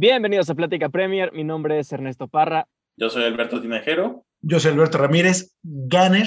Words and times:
Bienvenidos 0.00 0.48
a 0.48 0.54
Plática 0.54 0.88
Premier. 0.88 1.30
Mi 1.30 1.44
nombre 1.44 1.78
es 1.78 1.92
Ernesto 1.92 2.26
Parra. 2.26 2.66
Yo 2.96 3.10
soy 3.10 3.24
Alberto 3.24 3.60
Tinajero. 3.60 4.24
Yo 4.40 4.58
soy 4.58 4.72
Alberto 4.72 4.96
Ramírez, 4.96 5.54
Ganner. 5.62 6.26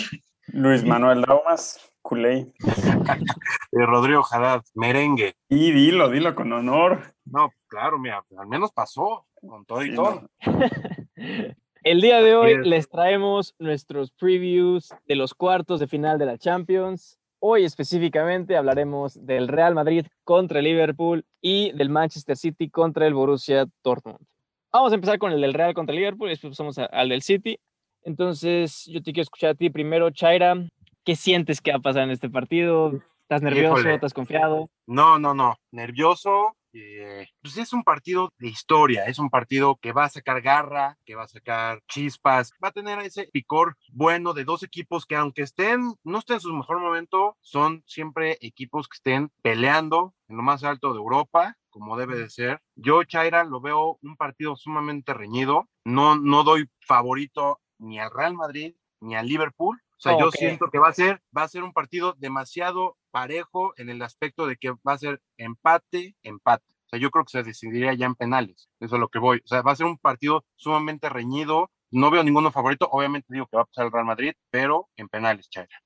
Luis 0.50 0.84
Manuel 0.84 1.24
Daumas, 1.24 1.92
Culey. 2.04 2.54
Rodrigo 3.72 4.22
Haddad, 4.32 4.62
merengue. 4.76 5.34
Y 5.50 5.72
dilo, 5.72 6.12
dilo 6.12 6.36
con 6.36 6.54
honor. 6.54 7.16
No, 7.26 7.50
claro, 7.66 7.98
mira, 7.98 8.24
al 8.38 8.46
menos 8.46 8.72
pasó 8.72 9.26
con 9.42 9.66
todo 9.66 9.84
y 9.84 9.90
Sí, 9.90 9.96
todo. 9.96 10.30
El 11.84 12.00
día 12.00 12.22
de 12.22 12.36
hoy 12.36 12.64
les 12.64 12.88
traemos 12.88 13.56
nuestros 13.58 14.12
previews 14.12 14.94
de 15.08 15.16
los 15.16 15.34
cuartos 15.34 15.80
de 15.80 15.88
final 15.88 16.20
de 16.20 16.28
la 16.28 16.38
Champions. 16.38 17.20
Hoy 17.46 17.66
específicamente 17.66 18.56
hablaremos 18.56 19.20
del 19.26 19.50
Real 19.50 19.76
Madrid 19.76 20.06
contra 20.24 20.60
el 20.60 20.64
Liverpool 20.64 21.26
y 21.42 21.74
del 21.74 21.90
Manchester 21.90 22.38
City 22.38 22.70
contra 22.70 23.06
el 23.06 23.14
Borussia 23.14 23.66
Dortmund. 23.84 24.26
Vamos 24.72 24.94
a 24.94 24.96
empezar 24.96 25.20
con 25.20 25.34
el 25.34 25.42
del 25.42 25.54
Real 25.54 25.74
contra 25.74 25.94
el 25.94 26.00
Liverpool 26.00 26.30
y 26.30 26.32
después 26.32 26.52
pasamos 26.52 26.78
al 26.78 27.10
del 27.10 27.22
City. 27.22 27.60
Entonces, 28.04 28.86
yo 28.86 29.04
te 29.04 29.12
quiero 29.12 29.24
escuchar 29.24 29.50
a 29.50 29.56
ti 29.56 29.70
primero, 29.70 30.10
Chaira. 30.12 30.56
¿Qué 31.04 31.18
sientes 31.18 31.60
que 31.60 31.72
va 31.72 31.80
a 31.80 31.82
pasar 31.82 32.04
en 32.04 32.12
este 32.12 32.30
partido? 32.30 32.94
¿Estás 33.24 33.42
nervioso? 33.42 33.78
Híjole. 33.78 33.96
¿Estás 33.96 34.14
confiado? 34.14 34.70
No, 34.88 35.20
no, 35.20 35.34
no, 35.34 35.58
nervioso. 35.70 36.56
Eh, 36.74 37.28
pues 37.42 37.58
es 37.58 37.74
un 37.74 37.84
partido 37.84 38.34
de 38.40 38.48
historia, 38.48 39.06
es 39.06 39.20
un 39.20 39.30
partido 39.30 39.78
que 39.82 39.92
va 39.92 40.06
a 40.06 40.10
sacar 40.10 40.42
garra, 40.42 40.98
que 41.06 41.16
va 41.16 41.24
a 41.24 41.28
sacar 41.28 41.82
chispas, 41.88 42.52
va 42.64 42.70
a 42.70 42.74
tener 42.74 43.00
ese 43.00 43.30
picor 43.32 43.78
bueno 43.92 44.34
de 44.34 44.44
dos 44.44 44.64
equipos 44.64 45.06
que 45.06 45.16
aunque 45.16 45.44
estén, 45.44 45.94
no 46.04 46.20
estén 46.20 46.36
en 46.36 46.42
su 46.42 46.54
mejor 46.54 46.80
momento, 46.80 47.38
son 47.42 47.84
siempre 47.86 48.38
equipos 48.42 48.88
que 48.88 48.96
estén 48.96 49.32
peleando 49.42 50.16
en 50.28 50.38
lo 50.38 50.44
más 50.44 50.64
alto 50.64 50.94
de 50.94 51.00
Europa, 51.00 51.58
como 51.70 51.98
debe 51.98 52.16
de 52.16 52.30
ser. 52.30 52.62
Yo, 52.76 53.04
Chaira, 53.04 53.44
lo 53.44 53.62
veo 53.62 53.98
un 54.02 54.16
partido 54.18 54.56
sumamente 54.56 55.14
reñido, 55.14 55.70
no, 55.86 56.16
no 56.16 56.44
doy 56.44 56.70
favorito 56.80 57.62
ni 57.78 58.00
al 58.00 58.12
Real 58.12 58.34
Madrid 58.34 58.76
ni 59.02 59.16
al 59.16 59.28
Liverpool. 59.28 59.83
O 60.06 60.10
sea, 60.10 60.20
yo 60.20 60.28
Ok. 60.28 60.36
siento 60.36 60.70
que 60.70 60.80
va 60.80 60.90
a 60.90 60.94
ser, 60.94 61.22
va 61.36 61.44
a 61.44 61.48
ser 61.48 61.64
un 61.64 61.72
partido 61.72 62.14
demasiado 62.18 62.98
parejo 63.12 63.74
en 63.78 63.90
el 63.90 64.02
aspecto 64.02 64.48
de 64.48 64.58
que 64.58 64.72
va 64.72 64.94
a 64.94 64.98
ser 64.98 65.22
empate, 65.38 66.16
empate. 66.24 66.66
O 66.86 66.90
sea, 66.90 67.00
yo 67.00 67.10
creo 67.10 67.24
que 67.24 67.32
se 67.32 67.44
decidiría 67.44 67.94
ya 67.94 68.06
en 68.08 68.16
penales. 68.16 68.70
Eso 68.82 68.96
es 68.96 69.00
lo 69.00 69.08
que 69.08 69.20
voy. 69.20 69.38
O 69.38 69.48
sea, 69.48 69.62
va 69.62 69.72
a 69.72 69.76
ser 69.78 69.86
un 69.86 69.98
partido 69.98 70.44
sumamente 70.58 71.08
reñido. 71.08 71.72
No 71.90 72.12
veo 72.12 72.22
ninguno 72.22 72.52
favorito. 72.52 72.90
Obviamente 72.92 73.28
digo 73.30 73.48
que 73.48 73.56
va 73.56 73.64
a 73.64 73.66
pasar 73.66 73.86
el 73.86 73.94
Real 73.94 74.06
Madrid, 74.06 74.34
pero 74.50 74.90
en 74.98 75.08
penales, 75.08 75.50
Chaira. 75.50 75.82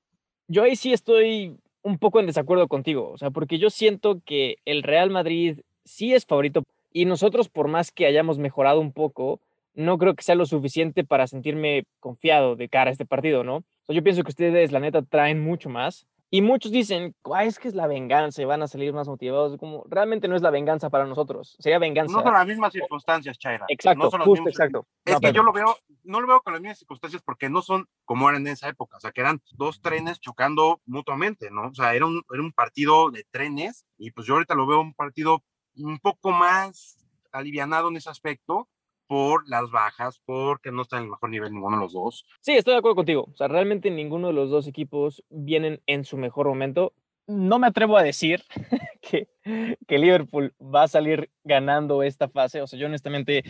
Yo 0.48 0.64
ahí 0.64 0.74
sí 0.74 0.92
estoy 0.92 1.56
un 1.82 1.98
poco 1.98 2.18
en 2.18 2.26
desacuerdo 2.26 2.66
contigo, 2.66 3.10
o 3.10 3.18
sea, 3.18 3.30
porque 3.30 3.58
yo 3.58 3.70
siento 3.70 4.20
que 4.24 4.56
el 4.64 4.82
Real 4.82 5.10
Madrid 5.10 5.60
sí 5.84 6.12
es 6.12 6.26
favorito 6.26 6.64
y 6.92 7.04
nosotros, 7.04 7.48
por 7.48 7.68
más 7.68 7.92
que 7.92 8.06
hayamos 8.06 8.38
mejorado 8.38 8.80
un 8.80 8.92
poco, 8.92 9.40
no 9.74 9.98
creo 9.98 10.14
que 10.14 10.22
sea 10.24 10.34
lo 10.34 10.46
suficiente 10.46 11.04
para 11.04 11.26
sentirme 11.26 11.84
confiado 12.00 12.56
de 12.56 12.68
cara 12.68 12.90
a 12.90 12.92
este 12.92 13.06
partido, 13.06 13.44
¿no? 13.44 13.56
O 13.56 13.64
sea, 13.86 13.94
yo 13.94 14.02
pienso 14.02 14.22
que 14.22 14.30
ustedes, 14.30 14.72
la 14.72 14.80
neta, 14.80 15.02
traen 15.02 15.40
mucho 15.42 15.68
más. 15.68 16.06
Y 16.30 16.42
muchos 16.42 16.70
dicen, 16.70 17.14
"Ay, 17.32 17.48
es 17.48 17.58
que 17.58 17.68
es 17.68 17.74
la 17.74 17.86
venganza 17.86 18.42
y 18.42 18.44
van 18.44 18.60
a 18.60 18.68
salir 18.68 18.92
más 18.92 19.08
motivados. 19.08 19.56
Como 19.56 19.84
realmente 19.88 20.28
no 20.28 20.36
es 20.36 20.42
la 20.42 20.50
venganza 20.50 20.90
para 20.90 21.06
nosotros, 21.06 21.56
sería 21.58 21.78
venganza. 21.78 22.12
No 22.14 22.22
son 22.22 22.34
las 22.34 22.46
mismas 22.46 22.70
circunstancias, 22.74 23.38
Chaira. 23.38 23.64
exacto, 23.68 24.04
No 24.04 24.10
son 24.10 24.20
las 24.20 24.26
justo, 24.26 24.44
mismas 24.44 24.52
exacto. 24.54 24.86
Es 25.06 25.14
No, 25.14 25.20
que 25.20 25.28
pero- 25.28 25.36
yo 25.36 25.42
lo 25.42 25.52
veo, 25.54 25.74
no 26.04 26.20
lo 26.20 26.26
veo 26.26 26.42
con 26.42 26.52
las 26.52 26.60
mismas 26.60 26.78
circunstancias 26.80 27.22
porque 27.24 27.48
no 27.48 27.62
son 27.62 27.86
como 28.04 28.28
eran 28.28 28.46
en 28.46 28.52
esa 28.52 28.68
época, 28.68 28.98
o 28.98 29.00
sea, 29.00 29.10
que 29.10 29.22
eran 29.22 29.40
dos 29.52 29.80
trenes 29.80 30.20
chocando 30.20 30.82
mutuamente, 30.84 31.50
¿no? 31.50 31.68
O 31.68 31.74
sea, 31.74 31.94
era 31.94 32.04
un, 32.04 32.20
era 32.30 32.42
un 32.42 32.52
partido 32.52 33.10
de 33.10 33.24
trenes 33.30 33.86
y 33.96 34.10
pues 34.10 34.26
yo 34.26 34.34
ahorita 34.34 34.54
lo 34.54 34.66
veo 34.66 34.80
un 34.82 34.92
partido 34.92 35.42
un 35.76 35.98
poco 35.98 36.30
más 36.30 36.98
alivianado 37.32 37.88
en 37.88 37.96
ese 37.96 38.10
aspecto 38.10 38.68
por 39.08 39.48
las 39.48 39.70
bajas, 39.70 40.20
porque 40.24 40.70
no 40.70 40.82
están 40.82 40.98
en 40.98 41.04
el 41.06 41.10
mejor 41.10 41.30
nivel 41.30 41.52
ninguno 41.52 41.76
de 41.76 41.82
los 41.82 41.92
dos. 41.94 42.26
Sí, 42.40 42.52
estoy 42.52 42.74
de 42.74 42.78
acuerdo 42.78 42.96
contigo. 42.96 43.26
O 43.32 43.36
sea, 43.36 43.48
realmente 43.48 43.90
ninguno 43.90 44.28
de 44.28 44.34
los 44.34 44.50
dos 44.50 44.68
equipos 44.68 45.24
vienen 45.30 45.80
en 45.86 46.04
su 46.04 46.16
mejor 46.16 46.46
momento. 46.46 46.92
No 47.26 47.58
me 47.58 47.66
atrevo 47.66 47.96
a 47.96 48.02
decir 48.02 48.44
que, 49.00 49.28
que 49.86 49.98
Liverpool 49.98 50.54
va 50.62 50.84
a 50.84 50.88
salir 50.88 51.30
ganando 51.42 52.02
esta 52.02 52.28
fase. 52.28 52.60
O 52.60 52.66
sea, 52.66 52.78
yo 52.78 52.86
honestamente, 52.86 53.42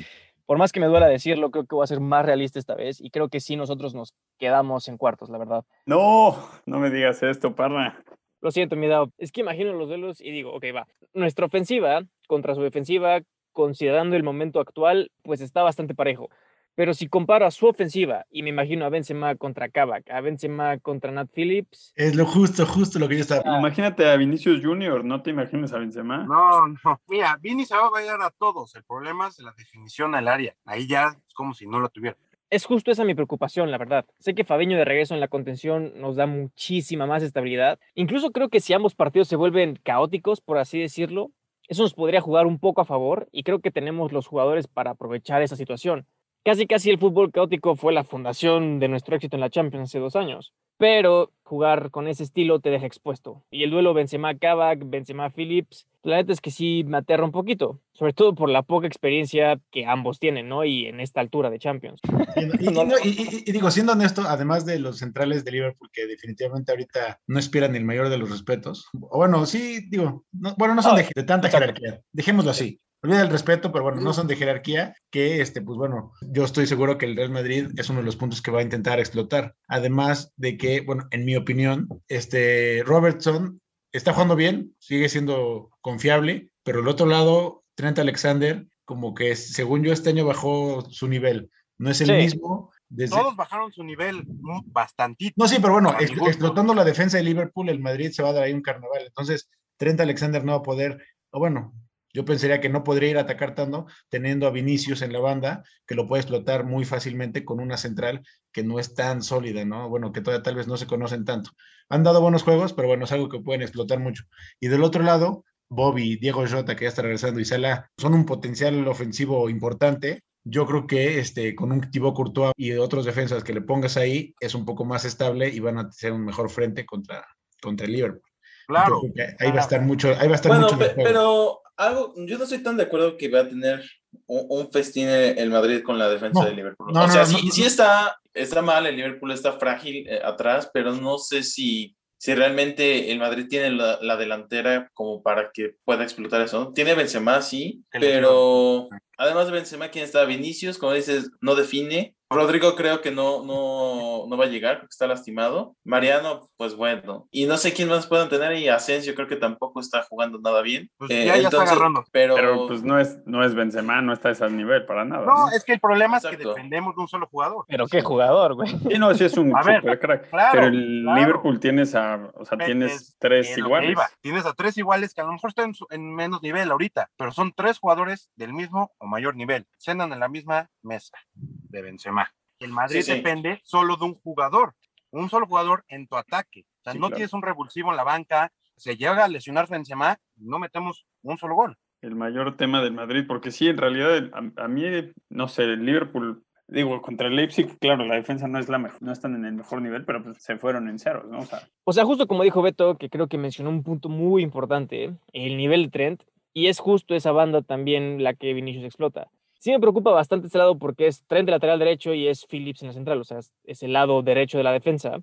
por 0.46 0.58
más 0.58 0.72
que 0.72 0.80
me 0.80 0.86
duela 0.86 1.08
decirlo, 1.08 1.50
creo 1.50 1.66
que 1.66 1.74
voy 1.74 1.84
a 1.84 1.88
ser 1.88 2.00
más 2.00 2.24
realista 2.24 2.58
esta 2.58 2.74
vez 2.74 3.00
y 3.00 3.10
creo 3.10 3.28
que 3.28 3.40
sí 3.40 3.56
nosotros 3.56 3.94
nos 3.94 4.14
quedamos 4.38 4.88
en 4.88 4.96
cuartos, 4.96 5.28
la 5.28 5.38
verdad. 5.38 5.64
No, 5.84 6.38
no 6.66 6.78
me 6.78 6.90
digas 6.90 7.22
esto, 7.22 7.54
Parra. 7.54 8.02
Lo 8.40 8.52
siento, 8.52 8.76
mi 8.76 8.86
Dao. 8.86 9.12
Es 9.18 9.32
que 9.32 9.40
imagino 9.40 9.72
los 9.72 9.88
duelos 9.88 10.20
y 10.20 10.30
digo, 10.30 10.54
ok, 10.54 10.64
va. 10.74 10.86
Nuestra 11.12 11.46
ofensiva 11.46 12.02
contra 12.28 12.54
su 12.54 12.62
defensiva, 12.62 13.20
considerando 13.58 14.14
el 14.14 14.22
momento 14.22 14.60
actual, 14.60 15.10
pues 15.24 15.40
está 15.40 15.64
bastante 15.64 15.92
parejo. 15.92 16.30
Pero 16.76 16.94
si 16.94 17.08
comparo 17.08 17.44
a 17.44 17.50
su 17.50 17.66
ofensiva 17.66 18.24
y 18.30 18.44
me 18.44 18.50
imagino 18.50 18.84
a 18.84 18.88
Benzema 18.88 19.34
contra 19.34 19.68
Kavak, 19.68 20.08
a 20.10 20.20
Benzema 20.20 20.78
contra 20.78 21.10
Nat 21.10 21.28
Phillips, 21.34 21.92
Es 21.96 22.14
lo 22.14 22.24
justo, 22.24 22.64
justo 22.64 23.00
lo 23.00 23.08
que 23.08 23.16
yo 23.16 23.22
estaba. 23.22 23.58
Imagínate 23.58 24.08
a 24.08 24.16
Vinicius 24.16 24.64
Junior, 24.64 25.04
no 25.04 25.22
te 25.22 25.30
imagines 25.30 25.72
a 25.72 25.78
Benzema. 25.78 26.18
No, 26.18 26.68
no. 26.68 27.00
Mira, 27.08 27.36
Vini 27.42 27.64
se 27.64 27.74
va 27.74 27.86
a 27.86 27.90
bailar 27.90 28.22
a 28.22 28.30
todos. 28.30 28.76
El 28.76 28.84
problema 28.84 29.26
es 29.26 29.40
la 29.40 29.52
definición 29.58 30.14
al 30.14 30.28
área. 30.28 30.54
Ahí 30.64 30.86
ya 30.86 31.08
es 31.26 31.34
como 31.34 31.52
si 31.52 31.66
no 31.66 31.80
la 31.80 31.88
tuviera. 31.88 32.16
es 32.50 32.64
justo 32.64 32.92
esa 32.92 33.04
mi 33.04 33.16
preocupación, 33.16 33.72
la 33.72 33.78
verdad. 33.78 34.06
Sé 34.20 34.36
que 34.36 34.44
Fabiño 34.44 34.78
de 34.78 34.84
regreso 34.84 35.14
en 35.14 35.20
la 35.20 35.26
contención 35.26 35.94
nos 36.00 36.14
da 36.14 36.26
muchísima 36.26 37.06
más 37.06 37.24
estabilidad. 37.24 37.80
Incluso 37.96 38.30
creo 38.30 38.50
que 38.50 38.60
si 38.60 38.72
ambos 38.72 38.94
partidos 38.94 39.26
se 39.26 39.34
vuelven 39.34 39.80
caóticos, 39.82 40.40
por 40.40 40.58
así 40.58 40.78
decirlo, 40.78 41.32
eso 41.68 41.82
nos 41.82 41.94
podría 41.94 42.20
jugar 42.20 42.46
un 42.46 42.58
poco 42.58 42.80
a 42.80 42.84
favor 42.84 43.28
y 43.30 43.42
creo 43.42 43.60
que 43.60 43.70
tenemos 43.70 44.12
los 44.12 44.26
jugadores 44.26 44.66
para 44.66 44.92
aprovechar 44.92 45.42
esa 45.42 45.56
situación. 45.56 46.06
Casi 46.48 46.66
casi 46.66 46.88
el 46.88 46.98
fútbol 46.98 47.30
caótico 47.30 47.76
fue 47.76 47.92
la 47.92 48.04
fundación 48.04 48.78
de 48.78 48.88
nuestro 48.88 49.14
éxito 49.16 49.36
en 49.36 49.40
la 49.42 49.50
Champions 49.50 49.90
hace 49.90 49.98
dos 49.98 50.16
años. 50.16 50.54
Pero 50.78 51.30
jugar 51.42 51.90
con 51.90 52.08
ese 52.08 52.22
estilo 52.22 52.58
te 52.60 52.70
deja 52.70 52.86
expuesto. 52.86 53.42
Y 53.50 53.64
el 53.64 53.70
duelo 53.70 53.92
Benzema-Kavak, 53.92 54.78
Benzema-Phillips, 54.86 55.86
la 56.04 56.16
neta 56.16 56.32
es 56.32 56.40
que 56.40 56.50
sí 56.50 56.84
me 56.86 56.96
aterra 56.96 57.24
un 57.26 57.32
poquito. 57.32 57.80
Sobre 57.92 58.14
todo 58.14 58.34
por 58.34 58.48
la 58.48 58.62
poca 58.62 58.86
experiencia 58.86 59.60
que 59.70 59.84
ambos 59.84 60.20
tienen, 60.20 60.48
¿no? 60.48 60.64
Y 60.64 60.86
en 60.86 61.00
esta 61.00 61.20
altura 61.20 61.50
de 61.50 61.58
Champions. 61.58 62.00
Y, 62.36 62.40
y- 62.64 62.68
y 62.70 62.72
no, 62.72 62.94
y- 63.04 63.08
y- 63.08 63.44
y 63.46 63.52
digo, 63.52 63.70
siendo 63.70 63.92
honesto, 63.92 64.22
además 64.26 64.64
de 64.64 64.78
los 64.78 64.98
centrales 65.00 65.44
de 65.44 65.52
Liverpool, 65.52 65.90
que 65.92 66.06
definitivamente 66.06 66.72
ahorita 66.72 67.20
no 67.26 67.38
esperan 67.38 67.76
el 67.76 67.84
mayor 67.84 68.08
de 68.08 68.16
los 68.16 68.30
respetos. 68.30 68.86
O 69.10 69.18
bueno, 69.18 69.44
sí, 69.44 69.80
digo, 69.90 70.24
no- 70.32 70.54
bueno, 70.56 70.74
no 70.76 70.82
son 70.82 70.96
de, 70.96 71.08
de 71.14 71.22
tanta 71.24 71.50
jerarquía. 71.50 72.00
Dejémoslo 72.12 72.52
así. 72.52 72.80
Olvida 73.02 73.22
el 73.22 73.30
respeto, 73.30 73.70
pero 73.70 73.84
bueno, 73.84 74.00
no 74.00 74.12
son 74.12 74.26
de 74.26 74.34
jerarquía, 74.36 74.94
que 75.10 75.40
este, 75.40 75.62
pues 75.62 75.78
bueno, 75.78 76.12
yo 76.20 76.44
estoy 76.44 76.66
seguro 76.66 76.98
que 76.98 77.06
el 77.06 77.16
Real 77.16 77.30
Madrid 77.30 77.68
es 77.76 77.88
uno 77.90 78.00
de 78.00 78.04
los 78.06 78.16
puntos 78.16 78.42
que 78.42 78.50
va 78.50 78.58
a 78.58 78.62
intentar 78.64 78.98
explotar. 78.98 79.54
Además 79.68 80.32
de 80.36 80.56
que, 80.56 80.80
bueno, 80.80 81.06
en 81.12 81.24
mi 81.24 81.36
opinión, 81.36 81.88
este 82.08 82.82
Robertson 82.84 83.60
está 83.92 84.12
jugando 84.12 84.34
bien, 84.36 84.74
sigue 84.80 85.08
siendo 85.08 85.70
confiable, 85.80 86.50
pero 86.64 86.80
el 86.80 86.88
otro 86.88 87.06
lado, 87.06 87.64
Trent 87.76 87.98
Alexander, 88.00 88.66
como 88.84 89.14
que 89.14 89.36
según 89.36 89.84
yo 89.84 89.92
este 89.92 90.10
año 90.10 90.26
bajó 90.26 90.82
su 90.90 91.06
nivel. 91.08 91.50
No 91.78 91.90
es 91.90 92.00
el 92.00 92.08
Sí. 92.08 92.12
mismo. 92.14 92.72
Desde... 92.88 93.14
Todos 93.14 93.36
bajaron 93.36 93.70
su 93.70 93.84
nivel 93.84 94.24
un 94.26 94.62
bastantito. 94.72 95.34
No, 95.36 95.46
sí, 95.46 95.58
pero 95.60 95.74
bueno, 95.74 95.94
ex- 96.00 96.10
explotando 96.26 96.74
la 96.74 96.84
defensa 96.84 97.18
de 97.18 97.22
Liverpool, 97.22 97.68
el 97.68 97.78
Madrid 97.80 98.10
se 98.10 98.22
va 98.22 98.30
a 98.30 98.32
dar 98.32 98.42
ahí 98.44 98.52
un 98.54 98.62
carnaval. 98.62 99.02
Entonces, 99.06 99.48
Trent 99.76 100.00
Alexander 100.00 100.42
no 100.44 100.52
va 100.52 100.58
a 100.58 100.62
poder, 100.62 100.98
o 101.30 101.38
bueno, 101.38 101.72
yo 102.12 102.24
pensaría 102.24 102.60
que 102.60 102.68
no 102.68 102.84
podría 102.84 103.10
ir 103.10 103.18
a 103.18 103.22
atacar 103.22 103.54
tanto 103.54 103.86
teniendo 104.08 104.46
a 104.46 104.50
Vinicius 104.50 105.02
en 105.02 105.12
la 105.12 105.20
banda, 105.20 105.62
que 105.86 105.94
lo 105.94 106.06
puede 106.06 106.22
explotar 106.22 106.64
muy 106.64 106.84
fácilmente 106.84 107.44
con 107.44 107.60
una 107.60 107.76
central 107.76 108.22
que 108.52 108.62
no 108.62 108.78
es 108.78 108.94
tan 108.94 109.22
sólida, 109.22 109.64
¿no? 109.64 109.88
Bueno, 109.88 110.12
que 110.12 110.20
todavía 110.20 110.42
tal 110.42 110.56
vez 110.56 110.66
no 110.66 110.76
se 110.76 110.86
conocen 110.86 111.24
tanto. 111.24 111.50
Han 111.88 112.04
dado 112.04 112.20
buenos 112.20 112.42
juegos, 112.42 112.72
pero 112.72 112.88
bueno, 112.88 113.04
es 113.04 113.12
algo 113.12 113.28
que 113.28 113.40
pueden 113.40 113.62
explotar 113.62 113.98
mucho. 113.98 114.24
Y 114.60 114.68
del 114.68 114.84
otro 114.84 115.02
lado, 115.02 115.44
Bobby, 115.68 116.16
Diego 116.16 116.44
Jota, 116.46 116.76
que 116.76 116.84
ya 116.84 116.88
está 116.88 117.02
regresando, 117.02 117.40
y 117.40 117.44
Salah, 117.44 117.90
son 117.98 118.14
un 118.14 118.24
potencial 118.24 118.86
ofensivo 118.88 119.48
importante. 119.50 120.22
Yo 120.44 120.66
creo 120.66 120.86
que 120.86 121.18
este, 121.18 121.54
con 121.54 121.72
un 121.72 121.90
Thibaut 121.90 122.14
Courtois 122.14 122.52
y 122.56 122.72
otros 122.72 123.04
defensas 123.04 123.44
que 123.44 123.52
le 123.52 123.60
pongas 123.60 123.96
ahí, 123.96 124.34
es 124.40 124.54
un 124.54 124.64
poco 124.64 124.84
más 124.84 125.04
estable 125.04 125.48
y 125.48 125.60
van 125.60 125.78
a 125.78 125.92
ser 125.92 126.12
un 126.12 126.24
mejor 126.24 126.48
frente 126.48 126.86
contra, 126.86 127.26
contra 127.60 127.86
el 127.86 127.92
Liverpool. 127.92 128.22
Claro. 128.66 129.00
Ahí 129.38 129.50
va 129.50 129.58
a 129.58 129.62
estar 129.62 129.82
mucho, 129.82 130.14
ahí 130.18 130.26
va 130.26 130.34
a 130.34 130.36
estar 130.36 130.52
Bueno, 130.52 130.66
mucho 130.66 130.94
pero 130.94 131.60
algo, 131.78 132.12
yo 132.16 132.36
no 132.36 132.44
estoy 132.44 132.58
tan 132.62 132.76
de 132.76 132.82
acuerdo 132.82 133.16
que 133.16 133.28
va 133.28 133.40
a 133.40 133.48
tener 133.48 133.82
un, 134.26 134.46
un 134.48 134.70
festín 134.70 135.08
el 135.08 135.50
Madrid 135.50 135.82
con 135.82 135.98
la 135.98 136.08
defensa 136.10 136.40
No, 136.40 136.46
de 136.46 136.54
Liverpool. 136.54 136.92
no, 136.92 137.04
o 137.04 137.08
sea, 137.08 137.22
no, 137.22 137.26
sí, 137.26 137.50
sí 137.50 137.64
está, 137.64 138.18
está 138.34 138.60
mal, 138.62 138.86
el 138.86 138.96
Liverpool 138.96 139.32
está 139.32 139.52
frágil 139.58 140.06
eh, 140.08 140.20
atrás, 140.22 140.70
pero 140.74 140.92
no 140.92 141.18
sé 141.18 141.42
si, 141.42 141.96
si 142.18 142.34
realmente 142.34 143.10
el 143.12 143.18
Madrid 143.18 143.46
tiene 143.48 143.70
la, 143.70 143.98
la 144.02 144.16
delantera 144.16 144.90
como 144.92 145.22
para 145.22 145.50
que 145.52 145.76
pueda 145.84 146.02
explotar 146.02 146.40
eso. 146.42 146.72
Tiene 146.74 146.94
Benzema, 146.94 147.40
sí, 147.42 147.84
pero 147.92 148.88
además 149.16 149.46
de 149.46 149.52
Benzema, 149.52 149.88
¿quién 149.88 150.04
está? 150.04 150.24
Vinicius, 150.24 150.78
como 150.78 150.92
dices, 150.92 151.30
no 151.40 151.54
define. 151.54 152.14
Rodrigo 152.30 152.74
creo 152.76 153.00
que 153.00 153.10
no, 153.10 153.42
no, 153.44 154.26
no 154.28 154.36
va 154.36 154.44
a 154.44 154.48
llegar 154.48 154.76
porque 154.80 154.90
está 154.92 155.06
lastimado. 155.06 155.74
Mariano, 155.84 156.48
pues 156.56 156.74
bueno. 156.74 157.26
Y 157.30 157.46
no 157.46 157.56
sé 157.56 157.72
quién 157.72 157.88
más 157.88 158.06
puedan 158.06 158.28
tener. 158.28 158.52
Y 158.54 158.68
Asensio 158.68 159.14
creo 159.14 159.28
que 159.28 159.36
tampoco 159.36 159.80
está 159.80 160.02
jugando 160.02 160.38
nada 160.38 160.60
bien. 160.62 160.90
Pues 160.98 161.10
Eh, 161.10 161.24
ya, 161.24 161.36
ya 161.38 161.48
está 161.48 161.62
agarrando. 161.62 162.04
Pero, 162.12 162.34
Pero 162.34 162.66
pues 162.66 162.82
no 162.82 162.98
es, 162.98 163.18
no 163.26 163.42
es 163.44 163.54
Benzema, 163.54 164.02
no 164.02 164.12
está 164.12 164.28
a 164.28 164.32
ese 164.32 164.48
nivel 164.50 164.84
para 164.84 165.04
nada. 165.04 165.24
No, 165.24 165.46
¿no? 165.46 165.50
es 165.52 165.64
que 165.64 165.72
el 165.72 165.80
problema 165.80 166.18
es 166.18 166.26
que 166.26 166.36
dependemos 166.36 166.94
de 166.94 167.00
un 167.02 167.08
solo 167.08 167.26
jugador. 167.28 167.64
Pero 167.68 167.86
qué 167.86 168.02
jugador, 168.02 168.54
güey. 168.54 168.68
Sí, 168.68 168.98
no, 168.98 169.14
sí 169.14 169.24
es 169.24 169.36
un 169.38 169.48
A 169.56 169.62
ver, 169.62 169.80
super 169.80 169.98
crack. 169.98 170.30
claro, 170.30 170.50
pero 170.52 170.66
el 170.66 171.00
claro. 171.04 171.20
Liverpool 171.20 171.60
tienes 171.60 171.94
a, 171.94 172.30
o 172.34 172.44
sea, 172.44 172.58
tienes 172.58 172.92
es- 172.94 173.16
tres 173.18 173.56
iguales. 173.56 173.96
Tienes 174.20 174.44
a 174.44 174.52
tres 174.52 174.76
iguales 174.76 175.14
que 175.14 175.20
a 175.20 175.24
lo 175.24 175.32
mejor 175.32 175.48
están 175.50 175.66
en, 175.66 175.74
su- 175.74 175.86
en 175.90 176.14
menos 176.14 176.42
nivel 176.42 176.70
ahorita, 176.70 177.10
pero 177.16 177.32
son 177.32 177.52
tres 177.56 177.78
jugadores 177.78 178.30
del 178.36 178.52
mismo 178.52 178.92
o 178.98 179.06
mayor 179.06 179.34
nivel. 179.36 179.66
Cenan 179.78 180.12
en 180.12 180.20
la 180.20 180.28
misma 180.28 180.68
mesa 180.82 181.16
de 181.34 181.82
Benzema. 181.82 182.17
El 182.60 182.72
Madrid 182.72 182.96
Sí, 183.02 183.10
sí. 183.10 183.12
depende 183.14 183.60
solo 183.64 183.96
de 183.96 184.04
un 184.04 184.14
jugador, 184.14 184.74
un 185.10 185.28
solo 185.28 185.46
jugador 185.46 185.84
en 185.88 186.06
tu 186.06 186.16
ataque. 186.16 186.60
O 186.80 186.82
sea, 186.84 186.92
Sí, 186.92 186.98
no 186.98 187.06
claro. 187.06 187.16
tienes 187.16 187.32
un 187.32 187.42
revulsivo 187.42 187.90
en 187.90 187.96
la 187.96 188.04
banca, 188.04 188.52
se 188.76 188.96
llega 188.96 189.24
a 189.24 189.28
lesionar 189.28 189.68
Benzema 189.68 190.18
no 190.36 190.58
metemos 190.58 191.04
un 191.22 191.36
solo 191.38 191.54
gol. 191.54 191.76
El 192.00 192.14
mayor 192.14 192.56
tema 192.56 192.80
del 192.82 192.92
Madrid, 192.92 193.24
porque 193.26 193.50
sí, 193.50 193.68
en 193.68 193.76
realidad, 193.76 194.30
a, 194.32 194.64
a 194.64 194.68
mí, 194.68 194.84
no 195.30 195.48
sé, 195.48 195.64
el 195.64 195.84
Liverpool, 195.84 196.44
digo, 196.68 197.02
contra 197.02 197.26
el 197.26 197.34
Leipzig, 197.34 197.76
claro, 197.80 198.04
la 198.06 198.14
defensa 198.14 198.46
no 198.46 198.58
es 198.60 198.68
la 198.68 198.78
mejor, 198.78 199.02
no 199.02 199.10
están 199.10 199.34
en 199.34 199.44
el 199.44 199.54
mejor 199.54 199.82
nivel, 199.82 200.04
pero 200.04 200.22
pues 200.22 200.36
se 200.40 200.56
fueron 200.58 200.88
en 200.88 201.00
ceros, 201.00 201.26
¿no? 201.28 201.38
O 201.40 201.44
sea, 201.44 201.68
O 201.84 201.92
sea, 201.92 202.04
justo 202.04 202.28
como 202.28 202.44
dijo 202.44 202.62
Beto, 202.62 202.96
que 202.98 203.10
creo 203.10 203.26
que 203.26 203.36
mencionó 203.38 203.70
un 203.70 203.82
punto 203.82 204.08
muy 204.08 204.42
importante, 204.44 205.16
el 205.32 205.56
nivel 205.56 205.84
de 205.86 205.90
Trent, 205.90 206.22
y 206.54 206.68
es 206.68 206.78
justo 206.78 207.16
esa 207.16 207.32
banda 207.32 207.62
también 207.62 208.22
la 208.22 208.34
que 208.34 208.52
Vinicius 208.54 208.84
explota. 208.84 209.28
Sí 209.58 209.70
me 209.72 209.80
preocupa 209.80 210.12
bastante 210.12 210.46
este 210.46 210.58
lado 210.58 210.78
porque 210.78 211.06
es 211.08 211.24
Trent 211.26 211.46
de 211.46 211.52
lateral 211.52 211.78
derecho 211.78 212.14
y 212.14 212.28
es 212.28 212.46
Phillips 212.46 212.82
en 212.82 212.88
la 212.88 212.94
central, 212.94 213.20
o 213.20 213.24
sea, 213.24 213.38
es- 213.64 213.82
el 213.82 213.92
lado 213.92 214.22
derecho 214.22 214.56
de 214.58 214.64
la 214.64 214.72
defensa. 214.72 215.20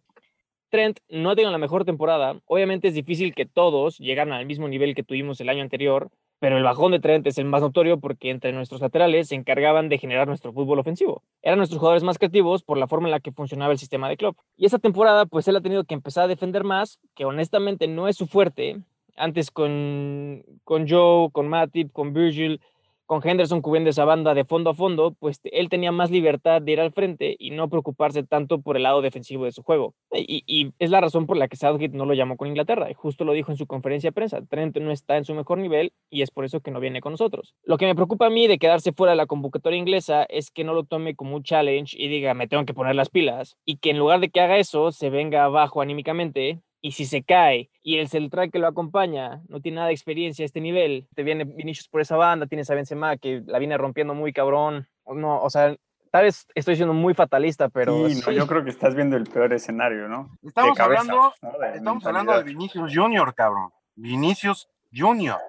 Trent 0.70 1.00
no 1.10 1.30
ha 1.30 1.36
tenido 1.36 1.52
la 1.52 1.58
mejor 1.58 1.86
temporada. 1.86 2.42
Obviamente 2.46 2.90
es 2.90 2.94
difícil 2.94 3.34
que 3.34 3.46
todos 3.46 3.98
llegaran 3.98 4.34
al 4.34 4.46
mismo 4.46 4.68
nivel 4.68 4.94
que 4.94 5.04
tuvimos 5.04 5.40
el 5.40 5.48
año 5.48 5.62
anterior, 5.62 6.10
pero 6.40 6.58
el 6.58 6.64
bajón 6.64 6.92
de 6.92 7.00
Trent 7.00 7.26
es 7.28 7.38
el 7.38 7.46
más 7.46 7.62
notorio 7.62 7.98
porque 8.00 8.30
entre 8.30 8.52
nuestros 8.52 8.82
laterales 8.82 9.30
se 9.30 9.36
encargaban 9.36 9.88
de 9.88 9.98
generar 10.00 10.28
nuestro 10.28 10.52
fútbol 10.52 10.80
ofensivo. 10.80 11.24
Eran 11.42 11.60
nuestros 11.60 11.80
jugadores 11.80 12.04
más 12.04 12.18
creativos 12.18 12.62
por 12.62 12.78
la 12.78 12.88
forma 12.88 13.08
en 13.08 13.12
la 13.12 13.20
que 13.22 13.32
funcionaba 13.32 13.72
el 13.72 13.80
sistema 13.80 14.10
de 14.10 14.18
Klopp. 14.18 14.38
Y 14.58 14.66
esta 14.66 14.80
temporada, 14.80 15.26
pues 15.28 15.48
él 15.48 15.56
ha 15.56 15.62
tenido 15.62 15.86
que 15.86 15.94
empezar 15.94 16.26
a 16.26 16.28
defender 16.28 16.66
más, 16.66 17.00
que 17.16 17.24
honestamente 17.24 17.88
no 17.88 18.10
es 18.10 18.18
su 18.18 18.28
fuerte. 18.28 18.82
Antes 19.16 19.50
con, 19.50 20.44
con 20.66 20.90
Joe, 20.90 21.30
con 21.32 21.48
Matip, 21.48 21.94
con 21.94 22.12
Virgil, 22.12 22.60
con 23.06 23.26
Henderson 23.28 23.62
cubriendo 23.62 23.90
esa 23.90 24.06
banda 24.06 24.34
de 24.34 24.46
fondo 24.46 24.72
a 24.72 24.74
fondo, 24.74 25.16
pues 25.20 25.40
él 25.44 25.70
tenía 25.70 25.92
más 25.92 26.12
libertad 26.12 26.62
de 26.62 26.72
ir 26.72 26.80
al 26.80 26.92
frente 26.92 27.36
y 27.38 27.52
no 27.52 27.70
preocuparse 27.70 28.24
tanto 28.24 28.62
por 28.62 28.78
el 28.78 28.84
lado 28.84 29.02
defensivo 29.02 29.46
de 29.46 29.52
su 29.52 29.64
juego. 29.64 29.94
Y, 30.12 30.72
es 30.80 30.90
la 30.90 31.02
razón 31.02 31.26
por 31.26 31.38
la 31.38 31.48
que 31.48 31.58
Southgate 31.58 31.96
no 31.96 32.06
lo 32.06 32.14
llamó 32.14 32.38
con 32.38 32.48
Inglaterra, 32.48 32.90
y 32.90 32.94
justo 32.94 33.24
lo 33.26 33.34
dijo 33.34 33.52
en 33.52 33.58
su 33.58 33.68
conferencia 33.68 34.10
de 34.10 34.14
prensa. 34.14 34.42
Trent 34.42 34.78
no 34.78 34.92
está 34.92 35.18
en 35.18 35.26
su 35.26 35.34
mejor 35.34 35.58
nivel 35.58 35.94
y 36.10 36.22
es 36.22 36.32
por 36.32 36.46
eso 36.46 36.62
que 36.62 36.72
no 36.72 36.80
viene 36.80 37.02
con 37.02 37.14
nosotros. 37.14 37.54
Lo 37.64 37.78
que 37.78 37.86
me 37.86 37.96
preocupa 37.96 38.28
a 38.28 38.30
mí 38.30 38.48
de 38.48 38.58
quedarse 38.58 38.94
fuera 38.94 39.12
de 39.12 39.18
la 39.18 39.26
convocatoria 39.26 39.78
inglesa 39.78 40.24
es 40.30 40.52
que 40.52 40.64
no 40.64 40.74
lo 40.74 40.84
tome 40.84 41.16
como 41.16 41.36
un 41.36 41.44
challenge 41.44 41.96
y 41.98 42.08
diga, 42.08 42.34
me 42.34 42.48
tengo 42.48 42.66
que 42.66 42.74
poner 42.74 42.96
las 42.96 43.10
pilas, 43.10 43.58
y 43.66 43.78
que 43.78 43.92
en 43.92 44.00
lugar 44.00 44.20
de 44.20 44.30
que 44.30 44.42
haga 44.42 44.58
eso, 44.58 44.92
se 44.92 45.10
venga 45.10 45.44
abajo 45.44 45.82
anímicamente 45.82 46.62
y 46.86 46.92
si 46.92 47.06
se 47.06 47.24
cae 47.24 47.72
y 47.82 47.98
el 47.98 48.10
central 48.10 48.52
que 48.52 48.60
lo 48.60 48.68
acompaña 48.68 49.42
no 49.48 49.60
tiene 49.60 49.78
nada 49.78 49.88
de 49.88 49.96
experiencia 49.96 50.44
a 50.44 50.46
este 50.46 50.62
nivel, 50.62 51.08
te 51.16 51.24
viene 51.24 51.44
Vinicius 51.44 51.88
por 51.88 52.00
esa 52.00 52.16
banda, 52.16 52.46
tienes 52.46 52.70
a 52.70 52.76
Benzema 52.76 53.18
que 53.18 53.42
la 53.44 53.58
viene 53.58 53.76
rompiendo 53.76 54.14
muy 54.14 54.32
cabrón, 54.32 54.88
o 55.04 55.16
no, 55.16 55.42
o 55.42 55.50
sea, 55.50 55.76
tal 56.12 56.26
vez 56.26 56.46
estoy 56.54 56.76
siendo 56.76 56.94
muy 56.94 57.16
fatalista, 57.16 57.70
pero 57.70 58.08
sí, 58.08 58.18
no, 58.18 58.22
sí. 58.22 58.36
yo 58.36 58.46
creo 58.46 58.64
que 58.64 58.70
estás 58.70 58.94
viendo 58.94 59.18
el 59.18 59.24
peor 59.24 59.52
escenario, 59.54 60.08
¿no? 60.08 60.30
De 60.44 60.50
Estamos 60.50 60.78
cabeza, 60.78 61.02
hablando, 61.02 61.34
¿no? 61.42 61.58
De 61.58 61.78
estamos 61.78 62.06
hablando 62.06 62.38
de. 62.38 62.44
Vinicius 62.44 62.92
Junior, 62.96 63.34
cabrón. 63.34 63.72
Vinicius 63.96 64.70
Junior. 64.94 65.40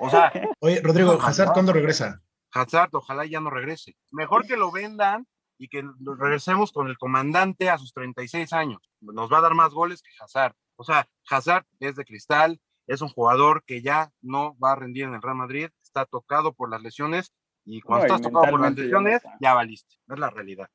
O 0.00 0.10
sea, 0.10 0.32
Oye, 0.60 0.80
Rodrigo, 0.80 1.18
Hazard. 1.20 1.54
¿cuándo 1.54 1.72
regresa? 1.72 2.22
Hazard, 2.52 2.90
ojalá 2.92 3.26
ya 3.26 3.40
no 3.40 3.50
regrese. 3.50 3.96
Mejor 4.12 4.46
que 4.46 4.56
lo 4.56 4.70
vendan 4.70 5.26
y 5.62 5.68
que 5.68 5.84
regresemos 6.18 6.72
con 6.72 6.88
el 6.88 6.98
comandante 6.98 7.70
a 7.70 7.78
sus 7.78 7.92
36 7.92 8.52
años. 8.52 8.80
Nos 9.00 9.32
va 9.32 9.38
a 9.38 9.42
dar 9.42 9.54
más 9.54 9.72
goles 9.72 10.02
que 10.02 10.10
Hazard. 10.18 10.54
O 10.74 10.82
sea, 10.82 11.08
Hazard 11.30 11.64
es 11.78 11.94
de 11.94 12.04
cristal, 12.04 12.60
es 12.88 13.00
un 13.00 13.08
jugador 13.08 13.62
que 13.64 13.80
ya 13.80 14.10
no 14.20 14.56
va 14.58 14.72
a 14.72 14.76
rendir 14.76 15.04
en 15.04 15.14
el 15.14 15.22
Real 15.22 15.36
Madrid, 15.36 15.68
está 15.80 16.04
tocado 16.04 16.52
por 16.52 16.68
las 16.68 16.82
lesiones 16.82 17.32
y 17.64 17.80
cuando 17.80 18.08
No, 18.08 18.12
y 18.12 18.16
estás 18.16 18.28
tocado 18.28 18.50
por 18.50 18.60
las 18.60 18.74
lesiones, 18.74 19.22
ya 19.40 19.54
valiste. 19.54 19.94
Es 20.08 20.18
la 20.18 20.30
realidad. 20.30 20.68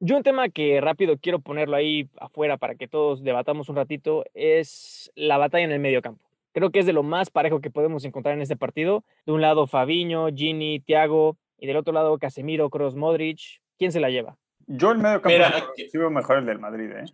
Yo 0.00 0.16
un 0.16 0.24
tema 0.24 0.48
que 0.48 0.80
rápido 0.80 1.16
quiero 1.18 1.38
ponerlo 1.38 1.76
ahí 1.76 2.10
afuera 2.18 2.56
para 2.56 2.74
que 2.74 2.88
todos 2.88 3.22
debatamos 3.22 3.68
un 3.68 3.76
ratito 3.76 4.24
es 4.34 5.12
la 5.14 5.38
batalla 5.38 5.64
en 5.64 5.72
el 5.72 5.80
medio 5.80 6.02
campo. 6.02 6.28
Creo 6.52 6.72
que 6.72 6.80
es 6.80 6.86
de 6.86 6.92
lo 6.92 7.04
más 7.04 7.30
parejo 7.30 7.60
que 7.60 7.70
podemos 7.70 8.04
encontrar 8.04 8.34
en 8.34 8.42
este 8.42 8.56
partido. 8.56 9.04
De 9.26 9.32
un 9.32 9.42
lado 9.42 9.68
Fabiño, 9.68 10.26
Gini, 10.34 10.80
Thiago 10.80 11.36
y 11.56 11.68
del 11.68 11.76
otro 11.76 11.92
lado 11.92 12.18
Casemiro, 12.18 12.68
Kroos, 12.68 12.96
Modric. 12.96 13.60
¿Quién 13.78 13.92
se 13.92 14.00
la 14.00 14.10
lleva? 14.10 14.36
Yo 14.66 14.90
el 14.92 14.98
medio 14.98 15.22
campo 15.22 15.28
Mira, 15.30 15.64
veo 15.92 16.10
mejor 16.10 16.38
el 16.38 16.46
del 16.46 16.58
Madrid, 16.58 16.90
¿eh? 16.92 17.04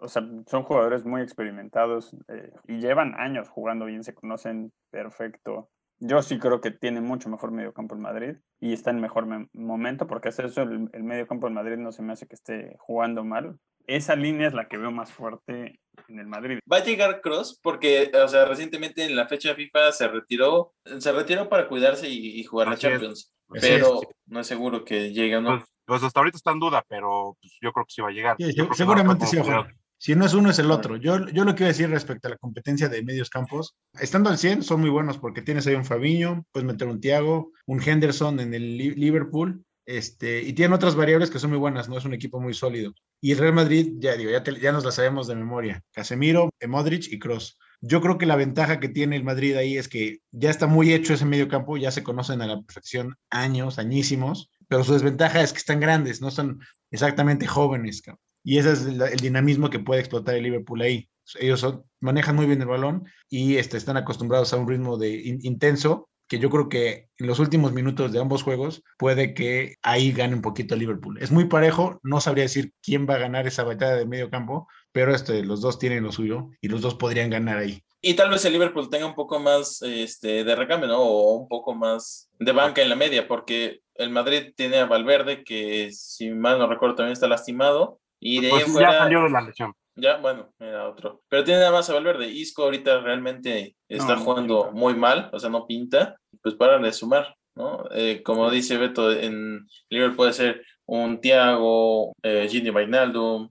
O 0.00 0.08
sea, 0.08 0.22
son 0.46 0.64
jugadores 0.64 1.04
muy 1.04 1.22
experimentados 1.22 2.16
eh, 2.26 2.50
y 2.66 2.80
llevan 2.80 3.14
años 3.14 3.48
jugando 3.48 3.84
bien, 3.84 4.02
se 4.02 4.14
conocen 4.14 4.72
perfecto. 4.90 5.70
Yo 6.00 6.22
sí 6.22 6.38
creo 6.38 6.60
que 6.60 6.70
tiene 6.72 7.00
mucho 7.00 7.28
mejor 7.28 7.52
medio 7.52 7.72
campo 7.72 7.94
el 7.94 8.00
Madrid 8.00 8.36
y 8.60 8.72
está 8.72 8.90
en 8.90 9.00
mejor 9.00 9.26
me- 9.26 9.48
momento 9.52 10.06
porque 10.06 10.28
hasta 10.28 10.46
eso 10.46 10.62
el, 10.62 10.88
el 10.92 11.02
medio 11.04 11.26
campo 11.26 11.46
del 11.46 11.54
Madrid 11.54 11.76
no 11.76 11.92
se 11.92 12.02
me 12.02 12.12
hace 12.12 12.26
que 12.26 12.34
esté 12.34 12.76
jugando 12.78 13.24
mal. 13.24 13.56
Esa 13.86 14.16
línea 14.16 14.48
es 14.48 14.54
la 14.54 14.68
que 14.68 14.76
veo 14.76 14.90
más 14.90 15.12
fuerte 15.12 15.80
en 16.08 16.18
el 16.18 16.26
Madrid. 16.26 16.58
Va 16.70 16.78
a 16.78 16.84
llegar 16.84 17.20
Cross 17.20 17.58
porque, 17.62 18.10
o 18.22 18.28
sea, 18.28 18.44
recientemente 18.44 19.04
en 19.04 19.16
la 19.16 19.28
fecha 19.28 19.54
FIFA 19.54 19.92
se 19.92 20.08
retiró, 20.08 20.74
se 20.98 21.12
retiró 21.12 21.48
para 21.48 21.68
cuidarse 21.68 22.08
y, 22.08 22.38
y 22.40 22.44
jugar 22.44 22.68
la 22.68 22.74
Así 22.74 22.86
es. 22.86 22.92
Champions, 22.92 23.34
pero 23.60 24.00
no 24.26 24.40
es 24.40 24.46
seguro 24.46 24.84
que 24.84 25.12
llegue 25.12 25.36
o 25.36 25.40
no. 25.40 25.64
Pues, 25.88 26.02
hasta 26.02 26.20
ahorita 26.20 26.36
está 26.36 26.52
en 26.52 26.60
duda, 26.60 26.84
pero 26.88 27.36
pues, 27.40 27.54
yo 27.62 27.72
creo 27.72 27.84
que 27.86 27.92
sí 27.94 28.02
va 28.02 28.08
a 28.08 28.12
llegar. 28.12 28.36
Sí, 28.38 28.52
Yo 28.54 28.68
seguramente 28.74 29.24
no 29.24 29.30
sí 29.30 29.36
va 29.36 29.42
a 29.42 29.44
jugar. 29.46 29.74
Si 30.00 30.14
no 30.14 30.26
es 30.26 30.34
uno, 30.34 30.50
es 30.50 30.58
el 30.60 30.70
otro. 30.70 30.96
Yo, 30.96 31.26
yo 31.30 31.44
lo 31.44 31.54
que 31.56 31.64
iba 31.64 31.68
a 31.68 31.72
decir 31.72 31.90
respecto 31.90 32.28
a 32.28 32.30
la 32.30 32.36
competencia 32.36 32.88
de 32.88 33.02
medios 33.02 33.30
campos, 33.30 33.74
estando 33.98 34.30
al 34.30 34.38
100, 34.38 34.62
son 34.62 34.80
muy 34.80 34.90
buenos 34.90 35.18
porque 35.18 35.42
tienes 35.42 35.66
ahí 35.66 35.74
un 35.74 35.84
Fabiño, 35.84 36.44
puedes 36.52 36.66
meter 36.68 36.86
un 36.86 37.00
Thiago, 37.00 37.50
un 37.66 37.82
Henderson 37.82 38.38
en 38.38 38.54
el 38.54 38.76
Li- 38.78 38.94
Liverpool, 38.94 39.64
este, 39.86 40.42
y 40.42 40.52
tienen 40.52 40.74
otras 40.74 40.94
variables 40.94 41.30
que 41.30 41.38
son 41.40 41.50
muy 41.50 41.58
buenas, 41.58 41.88
¿no? 41.88 41.96
Es 41.98 42.04
un 42.04 42.12
equipo 42.14 42.38
muy 42.38 42.54
sólido. 42.54 42.92
Y 43.20 43.32
el 43.32 43.38
Real 43.38 43.54
Madrid, 43.54 43.94
ya 43.98 44.14
digo, 44.16 44.30
ya, 44.30 44.44
te- 44.44 44.60
ya 44.60 44.70
nos 44.70 44.84
la 44.84 44.92
sabemos 44.92 45.26
de 45.26 45.34
memoria. 45.34 45.82
Casemiro, 45.92 46.50
Modric 46.68 47.10
y 47.10 47.18
Cross. 47.18 47.58
Yo 47.80 48.00
creo 48.00 48.18
que 48.18 48.26
la 48.26 48.36
ventaja 48.36 48.78
que 48.80 48.88
tiene 48.88 49.16
el 49.16 49.24
Madrid 49.24 49.56
ahí 49.56 49.78
es 49.78 49.88
que 49.88 50.18
ya 50.30 50.50
está 50.50 50.66
muy 50.68 50.92
hecho 50.92 51.14
ese 51.14 51.24
medio 51.24 51.48
campo, 51.48 51.76
ya 51.76 51.90
se 51.90 52.02
conocen 52.04 52.42
a 52.42 52.46
la 52.46 52.60
perfección 52.60 53.16
años, 53.30 53.78
añísimos, 53.78 54.50
pero 54.68 54.84
su 54.84 54.92
desventaja 54.92 55.40
es 55.42 55.52
que 55.52 55.58
están 55.58 55.80
grandes, 55.80 56.20
no 56.20 56.30
son 56.30 56.60
exactamente 56.90 57.46
jóvenes. 57.46 58.02
Y 58.44 58.58
ese 58.58 58.72
es 58.72 58.82
el, 58.86 58.98
dinamismo 59.20 59.70
que 59.70 59.78
puede 59.80 60.00
explotar 60.00 60.34
el 60.36 60.44
Liverpool 60.44 60.80
ahí. 60.82 61.08
Ellos 61.38 61.60
son- 61.60 61.84
manejan 62.00 62.36
muy 62.36 62.46
bien 62.46 62.60
el 62.62 62.68
balón 62.68 63.04
y 63.28 63.56
este, 63.56 63.76
están 63.76 63.96
acostumbrados 63.96 64.52
a 64.52 64.56
un 64.56 64.68
ritmo 64.68 64.96
de 64.96 65.10
in- 65.10 65.40
intenso 65.42 66.08
que 66.28 66.38
yo 66.38 66.50
creo 66.50 66.68
que 66.68 67.08
en 67.18 67.26
los 67.26 67.38
últimos 67.38 67.72
minutos 67.72 68.12
de 68.12 68.20
ambos 68.20 68.42
juegos 68.42 68.82
puede 68.98 69.32
que 69.34 69.76
ahí 69.82 70.12
gane 70.12 70.34
un 70.34 70.42
poquito 70.42 70.76
Liverpool. 70.76 71.18
Es 71.22 71.30
muy 71.30 71.46
parejo, 71.46 72.00
no 72.02 72.20
sabría 72.20 72.44
decir 72.44 72.72
quién 72.82 73.06
va 73.08 73.14
a 73.14 73.18
ganar 73.18 73.46
esa 73.46 73.64
batalla 73.64 73.96
de 73.96 74.06
medio 74.06 74.30
campo, 74.30 74.68
pero 74.92 75.14
este, 75.14 75.44
los 75.44 75.60
dos 75.60 75.78
tienen 75.78 76.04
lo 76.04 76.12
suyo 76.12 76.48
y 76.60 76.68
los 76.68 76.80
dos 76.80 76.94
podrían 76.94 77.30
ganar 77.30 77.58
ahí. 77.58 77.82
Y 78.00 78.14
tal 78.14 78.30
vez 78.30 78.44
el 78.44 78.52
Liverpool 78.52 78.90
tenga 78.90 79.06
un 79.06 79.14
poco 79.16 79.40
más 79.40 79.82
este, 79.82 80.44
de 80.44 80.54
recambio, 80.56 80.88
¿no? 80.88 81.00
O 81.00 81.34
un 81.34 81.48
poco 81.48 81.74
más 81.74 82.30
de 82.38 82.52
banca 82.52 82.80
en 82.80 82.88
la 82.88 82.94
media, 82.96 83.26
porque 83.26 83.80
el 83.94 84.10
Madrid 84.10 84.52
tiene 84.56 84.78
a 84.78 84.86
Valverde, 84.86 85.42
que 85.42 85.90
si 85.92 86.30
mal 86.30 86.58
no 86.60 86.68
recuerdo 86.68 86.94
también 86.94 87.12
está 87.14 87.26
lastimado. 87.26 87.98
Y 88.20 88.40
de 88.40 88.46
ahí 88.48 88.52
Pues 88.52 88.66
ya 88.66 88.72
fuera, 88.72 88.98
salió 88.98 89.22
de 89.24 89.30
la 89.30 89.40
lesión. 89.40 89.72
ya, 89.96 90.16
bueno, 90.18 90.52
era 90.60 90.88
otro. 90.88 91.22
Pero 91.28 91.42
tiene 91.42 91.58
nada 91.60 91.72
más 91.72 91.90
a 91.90 91.94
Valverde. 91.94 92.28
Isco 92.28 92.62
ahorita 92.64 93.00
realmente 93.00 93.74
está 93.88 94.14
No, 94.14 94.20
jugando 94.22 94.62
pinta. 94.66 94.78
muy 94.78 94.94
mal, 94.94 95.30
o 95.32 95.40
sea, 95.40 95.50
no 95.50 95.66
pinta. 95.66 96.16
Pues 96.40 96.54
para 96.54 96.78
de 96.78 96.92
sumar, 96.92 97.34
¿no? 97.56 97.84
Eh, 97.92 98.22
como 98.22 98.48
dice 98.50 98.76
Beto, 98.76 99.10
en 99.12 99.66
Liverpool 99.90 100.16
puede 100.16 100.32
ser 100.34 100.62
un 100.90 101.20
Thiago, 101.20 102.14
eh, 102.22 102.46
Gini 102.50 102.70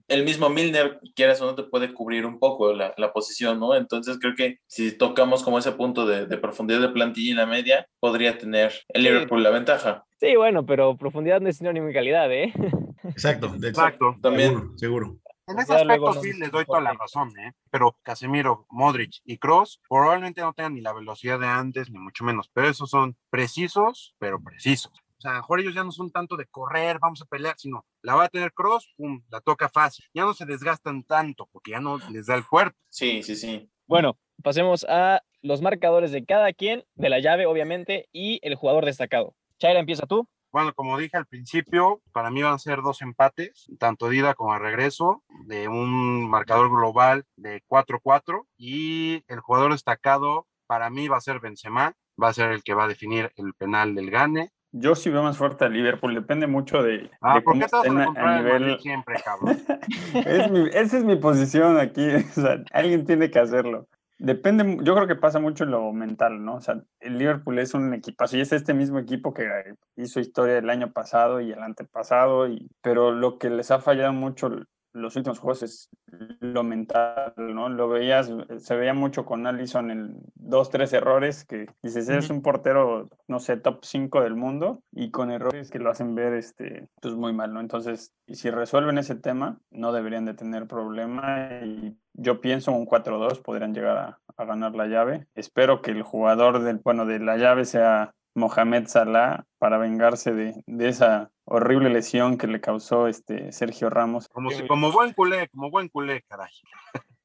el 0.08 0.24
mismo 0.24 0.48
Milner, 0.50 0.98
quieras 1.14 1.40
o 1.40 1.46
no, 1.46 1.54
te 1.54 1.62
puede 1.62 1.94
cubrir 1.94 2.26
un 2.26 2.40
poco 2.40 2.72
la, 2.72 2.92
la 2.96 3.12
posición, 3.12 3.60
¿no? 3.60 3.76
Entonces 3.76 4.18
creo 4.20 4.34
que 4.34 4.58
si 4.66 4.90
tocamos 4.98 5.44
como 5.44 5.58
ese 5.58 5.70
punto 5.72 6.04
de, 6.04 6.26
de 6.26 6.36
profundidad 6.36 6.80
de 6.80 6.88
plantilla 6.88 7.30
en 7.30 7.36
la 7.36 7.46
media, 7.46 7.86
podría 8.00 8.36
tener 8.38 8.72
el 8.88 9.02
Sí. 9.02 9.08
Liverpool 9.08 9.42
la 9.42 9.50
ventaja. 9.50 10.04
Sí, 10.18 10.34
bueno, 10.34 10.66
pero 10.66 10.96
profundidad 10.96 11.40
no 11.40 11.48
es 11.48 11.58
sinónimo 11.58 11.86
de 11.86 11.92
calidad, 11.94 12.30
¿eh? 12.32 12.52
Exacto, 13.04 13.48
de- 13.56 13.68
Exacto. 13.68 14.16
También. 14.20 14.50
Seguro, 14.50 14.72
seguro. 14.76 15.16
En 15.46 15.58
ese 15.60 15.74
aspecto 15.76 16.12
sí 16.14 16.32
les 16.34 16.50
doy 16.50 16.64
toda 16.66 16.80
la 16.80 16.92
razón, 16.92 17.30
¿eh? 17.38 17.52
Pero 17.70 17.96
Casemiro, 18.02 18.66
Modric 18.68 19.12
y 19.24 19.38
Cross 19.38 19.80
probablemente 19.88 20.40
no 20.42 20.52
tengan 20.52 20.74
ni 20.74 20.80
la 20.82 20.92
velocidad 20.92 21.38
de 21.38 21.46
antes, 21.46 21.88
ni 21.90 21.98
mucho 21.98 22.24
menos, 22.24 22.50
pero 22.52 22.68
esos 22.68 22.90
son 22.90 23.16
precisos, 23.30 24.14
pero 24.18 24.42
precisos. 24.42 24.92
O 25.18 25.20
sea, 25.20 25.32
a 25.32 25.34
lo 25.34 25.40
mejor 25.40 25.60
ellos 25.60 25.74
ya 25.74 25.84
no 25.84 25.90
son 25.90 26.10
tanto 26.10 26.36
de 26.36 26.46
correr, 26.46 26.98
vamos 27.00 27.20
a 27.22 27.24
pelear, 27.24 27.54
sino 27.58 27.84
la 28.02 28.14
va 28.14 28.24
a 28.24 28.28
tener 28.28 28.52
Cross, 28.52 28.94
pum, 28.96 29.22
la 29.30 29.40
toca 29.40 29.68
fácil. 29.68 30.04
Ya 30.14 30.24
no 30.24 30.32
se 30.32 30.46
desgastan 30.46 31.02
tanto 31.02 31.48
porque 31.50 31.72
ya 31.72 31.80
no 31.80 31.98
les 32.10 32.26
da 32.26 32.36
el 32.36 32.46
cuerpo. 32.46 32.78
Sí, 32.88 33.22
sí, 33.22 33.34
sí. 33.34 33.68
Bueno, 33.86 34.18
pasemos 34.42 34.84
a 34.88 35.22
los 35.42 35.60
marcadores 35.60 36.12
de 36.12 36.24
cada 36.24 36.52
quien, 36.52 36.84
de 36.94 37.08
la 37.08 37.18
llave, 37.20 37.46
obviamente, 37.46 38.08
y 38.12 38.38
el 38.42 38.54
jugador 38.54 38.84
destacado. 38.84 39.34
Chaira, 39.58 39.80
empieza 39.80 40.06
tú. 40.06 40.28
Bueno, 40.50 40.72
como 40.72 40.96
dije 40.96 41.16
al 41.16 41.26
principio, 41.26 42.00
para 42.12 42.30
mí 42.30 42.42
van 42.42 42.54
a 42.54 42.58
ser 42.58 42.80
dos 42.80 43.02
empates, 43.02 43.66
tanto 43.78 44.08
de 44.08 44.16
ida 44.16 44.34
como 44.34 44.54
de 44.54 44.60
regreso, 44.60 45.22
de 45.44 45.68
un 45.68 46.28
marcador 46.30 46.70
global 46.70 47.24
de 47.36 47.62
4-4 47.68 48.46
y 48.56 49.24
el 49.26 49.40
jugador 49.40 49.72
destacado 49.72 50.46
para 50.66 50.88
mí 50.90 51.08
va 51.08 51.18
a 51.18 51.20
ser 51.20 51.40
Benzema, 51.40 51.94
va 52.22 52.28
a 52.28 52.32
ser 52.34 52.52
el 52.52 52.62
que 52.62 52.74
va 52.74 52.84
a 52.84 52.88
definir 52.88 53.30
el 53.36 53.52
penal 53.54 53.94
del 53.94 54.10
Gane. 54.10 54.50
Yo 54.72 54.94
sí 54.94 55.08
veo 55.10 55.22
más 55.22 55.38
fuerte 55.38 55.64
a 55.64 55.68
Liverpool, 55.68 56.14
depende 56.14 56.46
mucho 56.46 56.82
de, 56.82 57.10
Ah, 57.20 57.34
de 57.34 57.40
¿por 57.42 57.54
cómo 57.54 57.64
estén 57.64 57.98
a, 57.98 58.12
a 58.14 58.38
nivel. 58.38 58.78
siempre, 58.80 59.16
cabrón? 59.24 59.56
Es 60.26 60.50
mi- 60.50 60.68
esa 60.72 60.98
es 60.98 61.04
mi 61.04 61.16
posición 61.16 61.78
aquí. 61.78 62.06
o 62.36 62.40
sea, 62.40 62.62
alguien 62.72 63.06
tiene 63.06 63.30
que 63.30 63.38
hacerlo. 63.38 63.88
Depende, 64.20 64.78
yo 64.82 64.94
creo 64.96 65.06
que 65.06 65.14
pasa 65.14 65.38
mucho 65.38 65.62
en 65.64 65.70
lo 65.70 65.92
mental, 65.92 66.44
¿no? 66.44 66.56
O 66.56 66.60
sea, 66.60 66.82
el 67.00 67.18
Liverpool 67.18 67.58
es 67.60 67.72
un 67.72 67.94
equipazo 67.94 68.36
y 68.36 68.40
es 68.40 68.52
este 68.52 68.74
mismo 68.74 68.98
equipo 68.98 69.32
que 69.32 69.48
hizo 69.96 70.18
historia 70.18 70.58
el 70.58 70.68
año 70.70 70.90
pasado 70.92 71.40
y 71.40 71.52
el 71.52 71.62
antepasado, 71.62 72.48
y, 72.48 72.68
pero 72.82 73.12
lo 73.12 73.38
que 73.38 73.48
les 73.48 73.70
ha 73.70 73.78
fallado 73.78 74.12
mucho 74.12 74.50
los 74.98 75.16
últimos 75.16 75.38
juegos 75.38 75.62
es 75.62 75.88
lo 76.40 76.62
mental, 76.62 77.32
¿no? 77.36 77.68
Lo 77.68 77.88
veías, 77.88 78.30
se 78.58 78.76
veía 78.76 78.94
mucho 78.94 79.24
con 79.24 79.46
Allison 79.46 79.90
en 79.90 80.20
dos, 80.34 80.70
tres 80.70 80.92
errores 80.92 81.44
que 81.44 81.66
dices, 81.82 82.08
es 82.08 82.26
Ujú. 82.26 82.34
un 82.34 82.42
portero, 82.42 83.08
no 83.26 83.40
sé, 83.40 83.56
top 83.56 83.84
5 83.84 84.20
del 84.22 84.34
mundo 84.34 84.82
y 84.92 85.10
con 85.10 85.30
errores 85.30 85.70
que 85.70 85.78
lo 85.78 85.90
hacen 85.90 86.14
ver, 86.14 86.34
este, 86.34 86.88
pues 87.00 87.14
muy 87.14 87.32
mal, 87.32 87.52
¿no? 87.52 87.60
Entonces, 87.60 88.12
y 88.26 88.34
si 88.34 88.50
resuelven 88.50 88.98
ese 88.98 89.14
tema, 89.14 89.58
no 89.70 89.92
deberían 89.92 90.24
de 90.24 90.34
tener 90.34 90.66
problema 90.66 91.60
y 91.64 91.96
yo 92.14 92.40
pienso 92.40 92.72
un 92.72 92.86
4-2 92.86 93.40
podrían 93.42 93.74
llegar 93.74 93.96
a, 93.96 94.20
a 94.36 94.44
ganar 94.44 94.74
la 94.74 94.86
llave. 94.86 95.26
Espero 95.34 95.82
que 95.82 95.92
el 95.92 96.02
jugador 96.02 96.62
del, 96.62 96.78
bueno, 96.78 97.06
de 97.06 97.20
la 97.20 97.36
llave 97.36 97.64
sea 97.64 98.14
Mohamed 98.38 98.86
Salah 98.86 99.44
para 99.58 99.76
vengarse 99.78 100.32
de, 100.32 100.62
de 100.66 100.88
esa 100.88 101.30
horrible 101.44 101.90
lesión 101.90 102.38
que 102.38 102.46
le 102.46 102.60
causó 102.60 103.06
este 103.08 103.52
Sergio 103.52 103.90
Ramos. 103.90 104.28
Como, 104.28 104.50
si- 104.50 104.66
como 104.66 104.90
buen 104.92 105.12
culé, 105.12 105.48
como 105.48 105.70
buen 105.70 105.88
culé, 105.88 106.22
caray. 106.28 106.50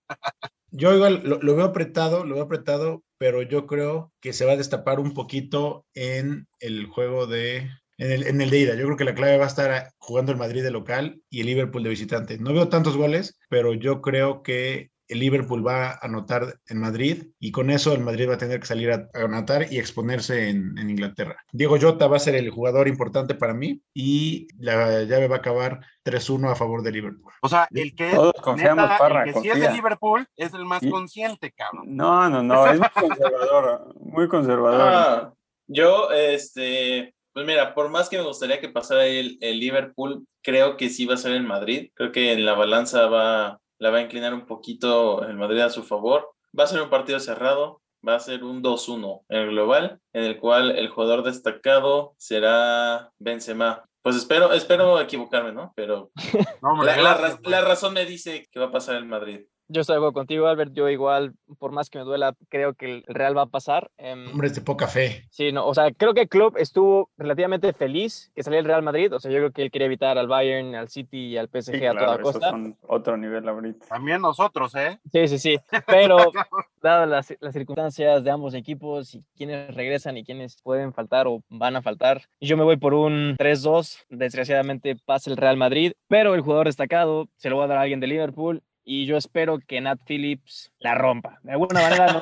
Yo 0.72 0.94
igual 0.96 1.22
lo, 1.24 1.40
lo 1.40 1.56
veo 1.56 1.66
apretado, 1.66 2.26
lo 2.26 2.36
veo 2.36 2.44
apretado, 2.46 3.04
pero 3.20 3.44
yo 3.44 3.68
creo 3.68 4.12
que 4.20 4.34
se 4.34 4.44
va 4.46 4.54
a 4.54 4.58
destapar 4.58 5.00
un 5.00 5.14
poquito 5.14 5.86
en 5.94 6.48
el 6.60 6.88
juego 6.88 7.28
de, 7.28 7.70
en 8.00 8.12
el, 8.12 8.26
en 8.26 8.42
el 8.42 8.50
de 8.50 8.58
ida. 8.60 8.76
Yo 8.76 8.86
creo 8.86 8.98
que 8.98 9.04
la 9.04 9.14
clave 9.14 9.38
va 9.38 9.44
a 9.44 9.48
estar 9.48 9.92
jugando 10.00 10.32
el 10.32 10.40
Madrid 10.40 10.64
de 10.64 10.72
local 10.72 11.22
y 11.30 11.42
el 11.42 11.46
Liverpool 11.46 11.84
de 11.84 11.90
visitante. 11.92 12.40
No 12.40 12.54
veo 12.54 12.70
tantos 12.70 12.98
goles, 12.98 13.38
pero 13.50 13.76
yo 13.76 14.02
creo 14.02 14.42
que 14.42 14.90
el 15.14 15.20
Liverpool 15.20 15.66
va 15.66 15.92
a 15.92 16.00
anotar 16.02 16.60
en 16.68 16.80
Madrid 16.80 17.28
y 17.40 17.52
con 17.52 17.70
eso 17.70 17.94
el 17.94 18.02
Madrid 18.02 18.28
va 18.30 18.34
a 18.34 18.38
tener 18.38 18.60
que 18.60 18.66
salir 18.66 18.92
a, 18.92 19.10
a 19.14 19.22
anotar 19.24 19.72
y 19.72 19.78
exponerse 19.80 20.50
en, 20.50 20.78
en 20.78 20.90
Inglaterra. 20.90 21.38
Diego 21.52 21.78
Jota 21.80 22.08
va 22.08 22.18
a 22.18 22.20
ser 22.20 22.36
el 22.36 22.50
jugador 22.50 22.88
importante 22.88 23.36
para 23.36 23.54
mí 23.54 23.82
y 23.94 24.48
la 24.58 25.04
llave 25.04 25.28
va 25.28 25.36
a 25.36 25.40
acabar 25.40 25.80
3-1 26.04 26.52
a 26.52 26.56
favor 26.56 26.82
de 26.84 26.92
Liverpool. 26.92 27.32
O 27.42 27.48
sea, 27.50 27.68
el 27.72 27.96
que 27.96 28.10
es, 28.10 28.16
Todos 28.16 28.34
confiamos, 28.42 28.84
neta, 28.86 28.98
Parra, 28.98 29.24
el 29.24 29.34
que 29.34 29.40
sí 29.40 29.50
es 29.50 29.60
de 29.60 29.72
Liverpool 29.72 30.28
es 30.36 30.54
el 30.54 30.66
más 30.66 30.84
Y- 30.84 30.90
consciente, 30.90 31.52
cabrón. 31.52 31.86
No, 31.96 32.30
no, 32.30 32.44
no, 32.44 32.68
es 32.68 32.80
muy 32.80 32.90
conservador, 32.94 33.96
muy 34.00 34.28
conservador. 34.28 34.82
Ah, 34.82 35.34
yo, 35.68 36.12
este, 36.12 37.14
pues 37.32 37.46
mira, 37.46 37.74
por 37.74 37.90
más 37.90 38.10
que 38.10 38.18
me 38.18 38.24
gustaría 38.24 38.60
que 38.60 38.70
pasara 38.70 39.06
el, 39.06 39.38
el 39.42 39.60
Liverpool, 39.60 40.26
creo 40.42 40.76
que 40.78 40.90
sí 40.90 41.06
va 41.06 41.14
a 41.14 41.18
ser 41.18 41.34
en 41.34 41.46
Madrid. 41.48 41.90
Creo 41.94 42.12
que 42.12 42.34
en 42.34 42.46
la 42.46 42.54
balanza 42.54 43.08
va, 43.08 43.60
la 43.84 43.90
va 43.90 43.98
a 43.98 44.02
inclinar 44.02 44.34
un 44.34 44.46
poquito 44.46 45.28
el 45.28 45.36
Madrid 45.36 45.60
a 45.60 45.70
su 45.70 45.84
favor. 45.84 46.32
Va 46.58 46.64
a 46.64 46.68
ser 46.68 46.82
un 46.82 46.90
partido 46.90 47.20
cerrado, 47.20 47.82
va 48.08 48.16
a 48.16 48.20
ser 48.22 48.46
un 48.46 48.64
2-1 48.64 49.26
en 49.28 49.42
el 49.42 49.50
global, 49.50 50.00
en 50.14 50.24
el 50.24 50.40
cual 50.40 50.72
el 50.72 50.88
jugador 50.88 51.22
destacado 51.22 52.16
será 52.18 53.12
Benzema. 53.20 53.84
Pues 54.02 54.16
espero, 54.16 54.54
espero 54.54 55.02
equivocarme, 55.02 55.52
¿no? 55.52 55.74
Pero 55.76 56.12
No, 56.62 56.82
la, 56.82 56.96
güey. 56.96 57.52
la 57.52 57.60
razón 57.60 57.94
me 57.94 58.06
dice 58.06 58.48
que 58.50 58.60
va 58.62 58.68
a 58.68 58.72
pasar 58.72 58.96
el 58.96 59.06
Madrid. 59.06 59.42
Yo 59.68 59.82
estoy 59.82 59.94
de 59.96 59.98
acuerdo 59.98 60.14
contigo, 60.14 60.48
Albert. 60.48 60.74
Yo 60.74 60.90
igual, 60.90 61.34
por 61.58 61.72
más 61.72 61.90
que 61.90 61.98
me 62.00 62.06
duela, 62.06 62.36
creo 62.50 62.74
que 62.74 62.86
el 62.86 63.04
Real 63.08 63.36
va 63.38 63.44
a 63.44 63.48
pasar. 63.48 63.90
Em, 63.98 64.28
Hombres 64.30 64.56
de 64.56 64.62
poca 64.62 64.88
fe. 64.88 65.26
Sí, 65.30 65.52
no, 65.52 65.66
o 65.66 65.74
sea, 65.74 65.92
creo 65.92 66.14
que 66.14 66.28
Klopp 66.28 66.58
estuvo 66.58 67.10
relativamente 67.18 67.72
feliz 67.74 68.32
que 68.36 68.44
saliera 68.44 68.60
el 68.62 68.68
Real 68.68 68.84
Madrid. 68.84 69.14
O 69.14 69.20
sea, 69.20 69.32
yo 69.32 69.38
creo 69.38 69.52
que 69.52 69.62
él 69.64 69.72
quería 69.72 69.86
evitar 69.88 70.18
al 70.18 70.28
Bayern, 70.28 70.76
al 70.76 70.90
City 70.90 71.28
y 71.28 71.38
al 71.38 71.48
PSG 71.48 71.78
Sí, 71.78 71.86
a 71.86 71.92
claro, 71.92 72.00
toda 72.00 72.16
esos 72.16 72.32
costa. 72.34 72.50
son 72.50 72.78
otro 72.82 73.18
nivel 73.18 73.48
ahorita. 73.48 73.88
También 73.88 74.22
nosotros, 74.22 74.76
¿eh? 74.76 75.00
Sí, 75.12 75.28
sí, 75.28 75.40
sí. 75.40 75.60
Pero 75.88 76.18
dadas 76.82 77.08
las, 77.10 77.34
las 77.40 77.54
circunstancias 77.54 78.24
de 78.24 78.32
ambos 78.32 78.54
equipos 78.54 79.16
y 79.16 79.24
quienes 79.36 79.74
regresan 79.74 80.18
y 80.18 80.24
quienes 80.24 80.62
pueden 80.62 80.94
faltar 80.94 81.28
o 81.28 81.42
van 81.50 81.76
a 81.76 81.82
faltar, 81.82 82.24
yo 82.42 82.58
me 82.58 82.64
voy 82.64 82.78
por 82.78 82.94
un 82.94 83.36
3-2. 83.38 84.06
Desgraciadamente 84.10 84.98
pasa 85.06 85.30
el 85.30 85.38
Real 85.38 85.58
Madrid, 85.58 85.94
pero 86.08 86.36
el 86.36 86.42
jugador 86.42 86.68
destacado 86.68 87.28
se 87.38 87.50
lo 87.50 87.58
va 87.58 87.66
a 87.66 87.68
dar 87.68 87.78
a 87.78 87.82
alguien 87.82 88.00
de 88.00 88.08
Liverpool. 88.08 88.62
Y 88.86 89.06
yo 89.06 89.16
espero 89.18 89.60
que 89.66 89.80
Nat 89.80 90.00
Phillips 90.06 90.72
la 90.80 90.94
rompa. 90.96 91.40
De 91.44 91.54
alguna 91.54 91.82
manera 91.82 92.14
no 92.14 92.22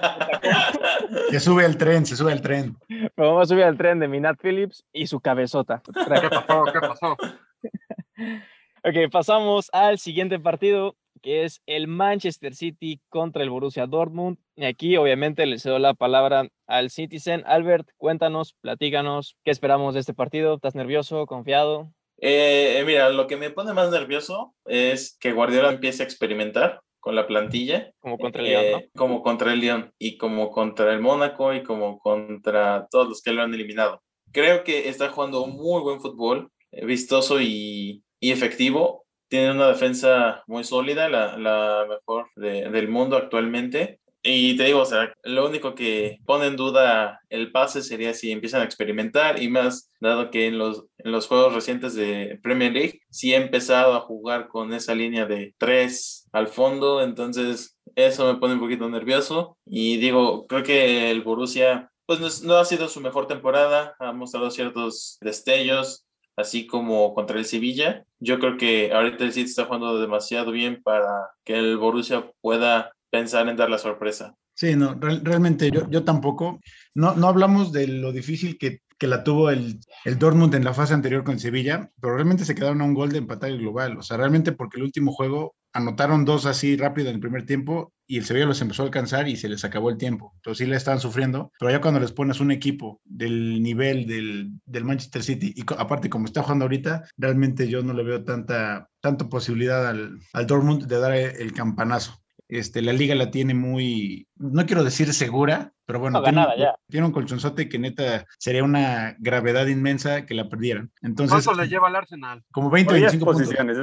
Se 1.32 1.40
sube 1.40 1.66
al 1.66 1.78
tren, 1.78 2.06
se 2.06 2.16
sube 2.16 2.32
al 2.32 2.42
tren. 2.42 2.78
pero 3.16 3.30
vamos 3.30 3.44
a 3.44 3.54
subir 3.54 3.64
al 3.64 3.78
tren 3.78 4.00
de 4.00 4.08
mi 4.08 4.20
Nat 4.20 4.40
Phillips 4.40 4.84
y 4.94 5.08
su 5.08 5.20
cabezota. 5.20 5.82
¿Qué 5.84 6.30
pasó? 6.30 6.64
¿Qué 6.72 6.80
pasó? 6.80 7.18
Ok, 8.84 9.12
pasamos 9.12 9.70
al 9.74 10.00
siguiente 10.00 10.40
partido, 10.40 10.96
que 11.22 11.44
es 11.44 11.62
el 11.68 11.88
Manchester 11.88 12.56
City 12.56 13.00
contra 13.10 13.44
el 13.44 13.52
Borussia 13.52 13.86
Dortmund. 13.86 14.40
Y 14.56 14.66
aquí, 14.66 14.98
obviamente, 14.98 15.46
le 15.46 15.60
cedo 15.60 15.78
la 15.78 15.94
palabra 15.94 16.48
al 16.66 16.90
Citizen. 16.90 17.44
Albert, 17.46 17.90
cuéntanos, 17.98 18.56
platícanos, 18.60 19.38
¿qué 19.44 19.52
esperamos 19.52 19.94
de 19.94 20.00
este 20.00 20.16
partido? 20.16 20.56
¿Estás 20.56 20.74
nervioso, 20.74 21.28
confiado? 21.28 21.94
Eh, 22.22 22.78
eh, 22.80 22.84
mira, 22.86 23.10
lo 23.10 23.26
que 23.28 23.36
me 23.36 23.50
pone 23.50 23.74
más 23.74 23.90
nervioso 23.90 24.54
es 24.66 25.18
que 25.20 25.32
Guardiola 25.34 25.72
empiece 25.72 26.04
a 26.04 26.06
experimentar 26.06 26.80
con 27.00 27.16
la 27.16 27.26
plantilla. 27.26 27.92
Como 28.00 28.20
contra 28.20 28.42
el 28.44 28.48
eh, 28.48 28.52
León, 28.52 28.82
¿no? 28.94 29.00
Como 29.00 29.24
contra 29.24 29.54
el 29.54 29.60
León 29.60 29.92
y 29.98 30.18
como 30.18 30.52
contra 30.52 30.94
el 30.94 31.00
Mónaco 31.00 31.54
y 31.54 31.64
como 31.64 31.98
contra 32.00 32.88
todos 32.92 33.10
los 33.10 33.22
que 33.24 33.32
lo 33.32 33.42
han 33.42 33.54
eliminado. 33.56 34.04
Creo 34.32 34.64
que 34.64 34.88
está 34.88 35.10
jugando 35.10 35.48
muy 35.48 35.82
buen 35.82 36.00
fútbol, 36.00 36.52
eh, 36.72 36.86
vistoso 36.86 37.42
y, 37.42 38.04
y 38.20 38.32
efectivo. 38.32 39.04
Tiene 39.28 39.52
una 39.52 39.70
defensa 39.70 40.44
muy 40.46 40.64
sólida, 40.66 41.10
la, 41.10 41.38
la 41.38 41.86
mejor 41.90 42.28
de- 42.36 42.70
del 42.70 42.88
mundo 42.90 43.16
actualmente. 43.18 44.00
Y 44.24 44.56
te 44.56 44.66
digo, 44.66 44.82
o 44.82 44.86
sea, 44.86 45.12
lo 45.24 45.48
único 45.48 45.74
que 45.74 46.20
pone 46.28 46.46
en 46.46 46.56
duda 46.56 47.20
el 47.30 47.52
pase 47.52 47.82
sería 47.82 48.14
si 48.14 48.32
empiezan 48.32 48.62
a 48.62 48.66
experimentar 48.66 49.42
y 49.42 49.50
más, 49.50 49.92
dado 50.00 50.30
que 50.30 50.46
en 50.46 50.60
los, 50.60 50.86
en 51.00 51.12
los 51.12 51.26
juegos 51.28 51.56
recientes 51.56 51.96
de 51.96 52.40
Premier 52.44 52.72
League 52.72 53.02
sí 53.10 53.34
ha 53.34 53.38
empezado 53.38 53.96
a 53.96 54.02
jugar 54.02 54.48
con 54.48 54.74
esa 54.74 54.94
línea 54.94 55.26
de 55.26 55.56
tres 55.58 56.28
al 56.34 56.48
fondo, 56.50 57.02
entonces 57.02 57.80
eso 57.96 58.32
me 58.32 58.40
pone 58.40 58.54
un 58.54 58.60
poquito 58.60 58.88
nervioso. 58.90 59.58
Y 59.66 59.98
digo, 59.98 60.46
creo 60.46 60.62
que 60.64 61.10
el 61.10 61.22
Borussia, 61.24 61.90
pues 62.06 62.20
no, 62.20 62.28
es- 62.28 62.44
no 62.44 62.58
ha 62.58 62.66
sido 62.66 62.90
su 62.90 63.02
mejor 63.02 63.26
temporada, 63.28 63.96
ha 64.00 64.12
mostrado 64.14 64.52
ciertos 64.52 65.18
destellos, 65.22 66.06
así 66.36 66.68
como 66.68 67.14
contra 67.16 67.40
el 67.40 67.46
Sevilla. 67.46 68.06
Yo 68.20 68.38
creo 68.40 68.56
que 68.58 68.92
ahorita 68.94 69.24
el 69.24 69.34
City 69.34 69.50
está 69.50 69.66
jugando 69.66 70.00
demasiado 70.00 70.52
bien 70.52 70.82
para 70.84 71.30
que 71.44 71.58
el 71.58 71.78
Borussia 71.78 72.32
pueda 72.42 72.92
pensar 73.12 73.48
en 73.50 73.58
dar 73.58 73.70
la 73.70 73.78
sorpresa. 73.78 74.36
Sí, 74.54 74.76
no, 74.76 74.96
real- 74.96 75.22
realmente 75.24 75.72
yo, 75.72 75.90
yo 75.90 76.04
tampoco. 76.04 76.60
No, 76.94 77.16
no 77.16 77.28
hablamos 77.28 77.72
de 77.72 77.88
lo 77.88 78.12
difícil 78.12 78.58
que, 78.58 78.80
que 78.98 79.08
la 79.08 79.24
tuvo 79.24 79.50
el, 79.50 79.80
el 80.06 80.20
Dortmund 80.20 80.54
en 80.56 80.64
la 80.64 80.74
fase 80.74 80.94
anterior 80.94 81.24
con 81.24 81.40
Sevilla, 81.40 81.90
pero 82.00 82.16
realmente 82.16 82.46
se 82.46 82.54
quedaron 82.56 82.82
a 82.82 82.86
un 82.86 82.94
gol 82.94 83.12
de 83.12 83.20
empatar 83.20 83.50
el 83.50 83.60
global. 83.60 83.98
O 83.98 84.02
sea, 84.04 84.18
realmente 84.18 84.52
porque 84.52 84.78
el 84.78 84.84
último 84.84 85.12
juego 85.14 85.56
anotaron 85.74 86.26
dos 86.26 86.46
así 86.46 86.76
rápido 86.76 87.08
en 87.10 87.16
el 87.16 87.22
primer 87.22 87.46
tiempo 87.46 87.94
y 88.06 88.18
el 88.18 88.26
Sevilla 88.26 88.46
los 88.46 88.62
empezó 88.62 88.84
a 88.84 88.86
alcanzar 88.86 89.28
y 89.30 89.38
se 89.38 89.48
les 89.48 89.64
acabó 89.64 89.90
el 89.90 89.98
tiempo. 89.98 90.34
Entonces 90.36 90.66
sí 90.66 90.70
le 90.70 90.76
estaban 90.76 91.00
sufriendo, 91.00 91.52
pero 91.58 91.72
ya 91.72 91.80
cuando 91.82 92.02
les 92.02 92.12
pones 92.12 92.42
un 92.42 92.52
equipo 92.52 93.00
del 93.06 93.64
nivel 93.64 94.06
del, 94.06 94.52
del 94.66 94.84
Manchester 94.84 95.24
City 95.24 95.54
y 95.56 95.64
aparte 95.78 96.10
como 96.10 96.26
está 96.26 96.44
jugando 96.44 96.66
ahorita, 96.66 97.06
realmente 97.18 97.70
yo 97.70 97.82
no 97.84 97.94
le 97.94 98.04
veo 98.04 98.24
tanta, 98.26 98.90
tanta 99.00 99.30
posibilidad 99.30 99.88
al, 99.88 100.20
al 100.34 100.46
Dortmund 100.46 100.86
de 100.88 101.00
dar 101.00 101.14
el 101.14 101.54
campanazo. 101.54 102.21
Este, 102.52 102.82
la 102.82 102.94
liga 102.94 103.16
la 103.16 103.32
tiene 103.32 103.54
muy, 103.54 104.28
no 104.36 104.66
quiero 104.66 104.84
decir 104.84 105.14
segura, 105.14 105.74
pero 105.86 106.00
bueno, 106.00 106.20
No, 106.20 106.24
tiene, 106.24 106.38
ganada 106.38 106.56
un- 106.56 106.62
ya. 106.62 106.76
tiene 106.90 107.08
un 107.08 107.12
colchonzote 107.14 107.68
que 107.68 107.80
neta 107.80 108.26
sería 108.38 108.64
una 108.64 109.16
gravedad 109.20 109.68
inmensa 109.68 110.26
que 110.26 110.34
la 110.36 110.48
perdieran. 110.50 110.92
Entonces, 111.02 111.44
¿Cuánto 111.46 111.62
le 111.62 111.68
lleva 111.68 111.88
al 111.88 111.96
Arsenal? 111.96 112.44
como 112.52 112.70
20, 112.70 112.94
O 112.94 112.96
10 112.98 113.12
25 113.14 113.26
puntos. 113.32 113.48
posiciones. 113.48 113.78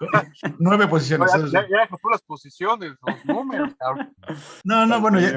Nueve 0.58 0.88
posiciones. 0.88 1.30
Ya, 1.52 1.62
ya, 1.62 1.88
las 2.10 2.22
posiciones, 2.22 2.92
los 3.06 3.24
números. 3.24 3.72
cabrón. 3.78 4.12
No, 4.64 4.86
no, 4.86 5.00
bueno, 5.00 5.20
ya, 5.20 5.36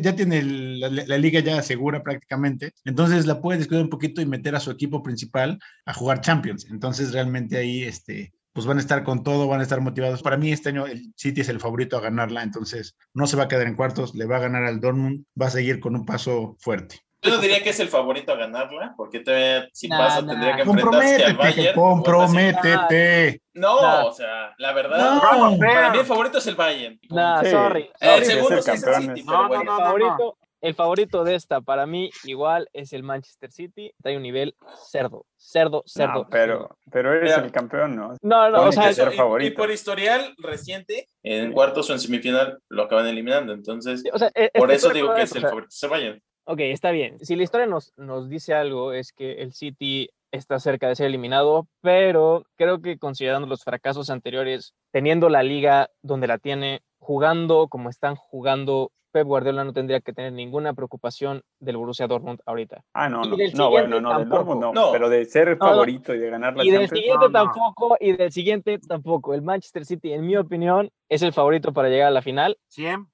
ya 0.00 0.14
tiene 0.16 0.38
el- 0.38 0.80
la, 0.80 0.88
la 0.90 1.18
liga 1.18 1.40
ya 1.40 1.62
segura 1.62 2.02
prácticamente. 2.02 2.72
Entonces 2.84 3.26
la 3.26 3.40
puede 3.40 3.58
descuidar 3.58 3.84
un 3.84 3.90
poquito 3.90 4.20
y 4.20 4.26
meter 4.26 4.54
a 4.54 4.60
su 4.60 4.70
equipo 4.70 5.02
principal 5.02 5.58
a 5.86 5.94
jugar 5.94 6.20
Champions. 6.20 6.66
Entonces 6.70 7.12
realmente 7.12 7.56
ahí, 7.56 7.82
este, 7.84 8.32
pues 8.52 8.66
van 8.66 8.78
a 8.78 8.80
estar 8.80 9.04
con 9.04 9.22
todo, 9.22 9.46
van 9.48 9.60
a 9.60 9.62
estar 9.62 9.80
motivados. 9.80 10.22
Para 10.22 10.36
mí 10.36 10.50
este 10.52 10.70
año 10.70 10.86
el 10.86 11.12
City 11.16 11.42
es 11.42 11.48
el 11.48 11.60
favorito 11.60 11.96
a 11.96 12.00
ganarla, 12.00 12.42
entonces 12.42 12.96
no 13.14 13.26
se 13.26 13.36
va 13.36 13.44
a 13.44 13.48
quedar 13.48 13.66
en 13.66 13.76
cuartos, 13.76 14.14
le 14.14 14.26
va 14.26 14.36
a 14.36 14.40
ganar 14.40 14.64
al 14.64 14.80
Dortmund, 14.80 15.24
va 15.40 15.46
a 15.46 15.50
seguir 15.50 15.80
con 15.80 15.94
un 15.94 16.04
paso 16.04 16.56
fuerte. 16.60 17.00
Yo 17.20 17.32
no 17.32 17.38
diría 17.38 17.62
que 17.64 17.70
es 17.70 17.80
el 17.80 17.88
favorito 17.88 18.30
a 18.32 18.36
ganarla, 18.36 18.94
porque 18.96 19.18
todavía, 19.18 19.66
si 19.72 19.88
Nah, 19.88 19.98
pasa 19.98 20.22
nah. 20.22 20.32
tendría 20.32 20.54
que 20.56 20.62
enfrentarse 20.62 21.14
al 21.24 21.36
Comprométete, 21.36 21.58
Bayern. 21.58 21.74
comprométete. 21.74 23.42
No, 23.54 23.82
Nah. 23.82 24.04
o 24.04 24.12
sea, 24.12 24.54
la 24.58 24.72
verdad, 24.72 25.14
No. 25.16 25.20
para 25.58 25.90
mí 25.90 25.98
el 25.98 26.04
favorito 26.06 26.38
es 26.38 26.46
el 26.46 26.54
Bayern. 26.54 26.98
Nah, 27.10 27.42
Sí. 27.42 27.50
sorry. 27.50 27.90
Sorry. 28.00 28.18
el 28.18 28.24
segundo 28.24 28.58
es 28.58 28.68
el 28.68 28.74
es 28.74 28.82
el 28.84 28.92
campeón. 28.92 29.16
City, 29.16 29.26
No, 29.26 29.32
pero 29.32 29.42
no, 29.42 29.48
bueno. 29.48 29.60
el 29.62 29.66
no, 29.66 29.78
no. 29.78 29.84
favorito, 29.84 30.38
el 30.60 30.74
favorito 30.74 31.24
de 31.24 31.34
esta 31.34 31.60
para 31.60 31.86
mí 31.86 32.10
igual 32.24 32.68
es 32.72 32.92
el 32.92 33.02
Manchester 33.02 33.52
City. 33.52 33.92
Trae 34.02 34.16
un 34.16 34.22
nivel 34.22 34.54
cerdo, 34.90 35.24
cerdo, 35.36 35.82
cerdo. 35.86 36.22
No, 36.24 36.28
pero, 36.28 36.76
pero 36.90 37.12
eres 37.12 37.30
Mira. 37.36 37.44
el 37.44 37.52
campeón, 37.52 37.96
¿no? 37.96 38.14
No, 38.22 38.50
no, 38.50 38.62
o 38.64 38.72
sea, 38.72 38.92
ser 38.92 39.12
y- 39.40 39.50
por 39.50 39.70
historial 39.70 40.34
reciente, 40.38 41.06
en 41.22 41.52
cuartos 41.52 41.88
o 41.90 41.92
en 41.92 42.00
semifinal 42.00 42.58
lo 42.68 42.82
acaban 42.84 43.06
eliminando. 43.06 43.52
Entonces, 43.52 44.02
o 44.12 44.18
sea, 44.18 44.30
e- 44.34 44.50
por 44.58 44.70
eso 44.72 44.90
digo 44.90 45.14
que 45.14 45.22
es 45.22 45.32
el 45.32 45.38
o 45.38 45.40
sea, 45.40 45.48
favorito. 45.50 45.68
Es 45.70 45.82
el 45.82 45.90
Bayern. 45.90 46.22
Ok, 46.44 46.60
está 46.60 46.90
bien. 46.90 47.18
Si 47.24 47.36
la 47.36 47.42
historia 47.42 47.66
nos, 47.66 47.92
nos 47.96 48.28
dice 48.28 48.54
algo 48.54 48.92
es 48.92 49.12
que 49.12 49.42
el 49.42 49.52
City 49.52 50.08
está 50.32 50.58
cerca 50.58 50.88
de 50.88 50.96
ser 50.96 51.06
eliminado, 51.06 51.68
pero 51.82 52.44
creo 52.56 52.80
que 52.80 52.98
considerando 52.98 53.46
los 53.46 53.64
fracasos 53.64 54.10
anteriores, 54.10 54.74
teniendo 54.90 55.28
la 55.28 55.42
liga 55.42 55.90
donde 56.02 56.26
la 56.26 56.38
tiene, 56.38 56.80
jugando 56.98 57.68
como 57.68 57.90
están 57.90 58.16
jugando, 58.16 58.92
Pep 59.10 59.26
Guardiola 59.26 59.64
no 59.64 59.72
tendría 59.72 60.00
que 60.00 60.12
tener 60.12 60.32
ninguna 60.32 60.74
preocupación 60.74 61.42
del 61.60 61.76
Borussia 61.76 62.06
Dortmund 62.06 62.40
ahorita. 62.46 62.82
Ah, 62.94 63.08
no, 63.08 63.22
no. 63.22 63.36
No, 63.54 63.70
bueno, 63.70 64.00
no, 64.00 64.18
del. 64.18 64.28
Dortmund 64.28 64.60
no, 64.60 64.72
No. 64.72 64.92
Pero 64.92 65.08
de 65.08 65.24
ser 65.24 65.56
no. 65.58 65.66
favorito 65.66 66.14
y 66.14 66.18
de 66.18 66.30
ganar 66.30 66.56
la 66.56 66.64
Y 66.64 66.70
del 66.70 66.80
Champions. 66.88 67.00
siguiente 67.00 67.26
no, 67.26 67.28
no. 67.30 67.52
tampoco, 67.52 67.96
y 68.00 68.12
del 68.12 68.32
siguiente 68.32 68.78
tampoco. 68.78 69.34
El 69.34 69.42
Manchester 69.42 69.84
City, 69.84 70.12
en 70.12 70.26
mi 70.26 70.36
opinión, 70.36 70.90
es 71.08 71.22
el 71.22 71.32
favorito 71.32 71.72
para 71.72 71.88
llegar 71.88 72.08
a 72.08 72.10
la 72.10 72.20
final. 72.22 72.58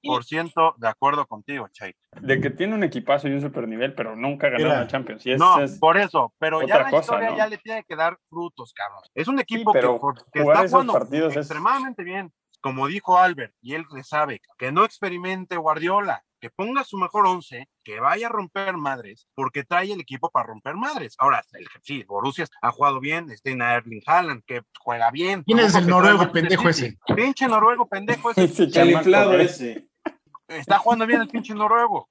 100% 0.03 0.75
de 0.77 0.87
acuerdo 0.87 1.25
contigo, 1.25 1.67
Chay. 1.71 1.93
De 2.21 2.39
que 2.39 2.49
tiene 2.49 2.75
un 2.75 2.83
equipazo 2.83 3.27
y 3.27 3.31
un 3.33 3.41
super 3.41 3.67
nivel, 3.67 3.93
pero 3.93 4.15
nunca 4.15 4.49
ganó 4.49 4.67
la 4.67 4.87
Champions. 4.87 5.25
Y 5.25 5.31
es, 5.33 5.39
no, 5.39 5.59
es- 5.61 5.79
por 5.79 5.97
eso, 5.97 6.33
pero 6.37 6.59
ya 6.61 6.75
otra 6.75 6.83
la 6.83 6.89
cosa, 6.91 7.01
historia 7.01 7.29
¿no? 7.31 7.37
ya 7.37 7.47
le 7.47 7.57
tiene 7.57 7.83
que 7.83 7.95
dar 7.95 8.17
frutos, 8.29 8.73
cabrón. 8.73 9.01
Es 9.13 9.27
un 9.27 9.39
equipo 9.39 9.71
pero 9.71 9.99
que, 10.33 10.39
está 10.41 10.67
jugando 10.67 10.93
partidos 10.93 11.31
es- 11.31 11.37
extremadamente 11.37 12.03
bien. 12.03 12.31
Como 12.65 12.87
dijo 12.87 13.19
Albert, 13.19 13.53
y 13.61 13.75
él 13.75 13.85
le 13.93 14.03
sabe, 14.03 14.41
que 14.57 14.71
no 14.71 14.85
experimente 14.85 15.55
Guardiola, 15.55 16.23
que 16.39 16.49
ponga 16.49 16.83
su 16.83 16.97
mejor 16.97 17.27
once, 17.27 17.69
que 17.83 17.99
vaya 17.99 18.25
a 18.25 18.31
romper 18.31 18.75
madres, 18.75 19.27
porque 19.35 19.63
trae 19.63 19.91
el 19.91 20.01
equipo 20.01 20.31
para 20.31 20.47
romper 20.47 20.73
madres. 20.73 21.13
Ahora, 21.19 21.43
el, 21.53 21.67
sí, 21.83 22.03
Borussia 22.07 22.47
ha 22.63 22.71
jugado 22.71 22.99
bien, 22.99 23.27
tiene 23.43 23.63
a 23.63 23.75
Erling 23.75 24.01
Haaland, 24.07 24.43
que 24.47 24.63
juega 24.79 25.11
bien. 25.11 25.43
¿Quién 25.43 25.59
es 25.59 25.75
el 25.75 25.85
noruego 25.85 26.31
pendejo 26.31 26.67
ese? 26.67 26.97
Pinche 27.15 27.47
noruego 27.47 27.87
pendejo 27.87 28.31
ese. 28.31 28.43
ese 28.45 28.63
El 28.63 28.71
chamaco, 28.71 28.97
inflado 28.97 29.33
¿eh? 29.33 29.43
ese. 29.43 29.87
Está 30.47 30.77
jugando 30.77 31.07
bien 31.07 31.21
el 31.21 31.27
pinche 31.27 31.53
noruego. 31.55 32.07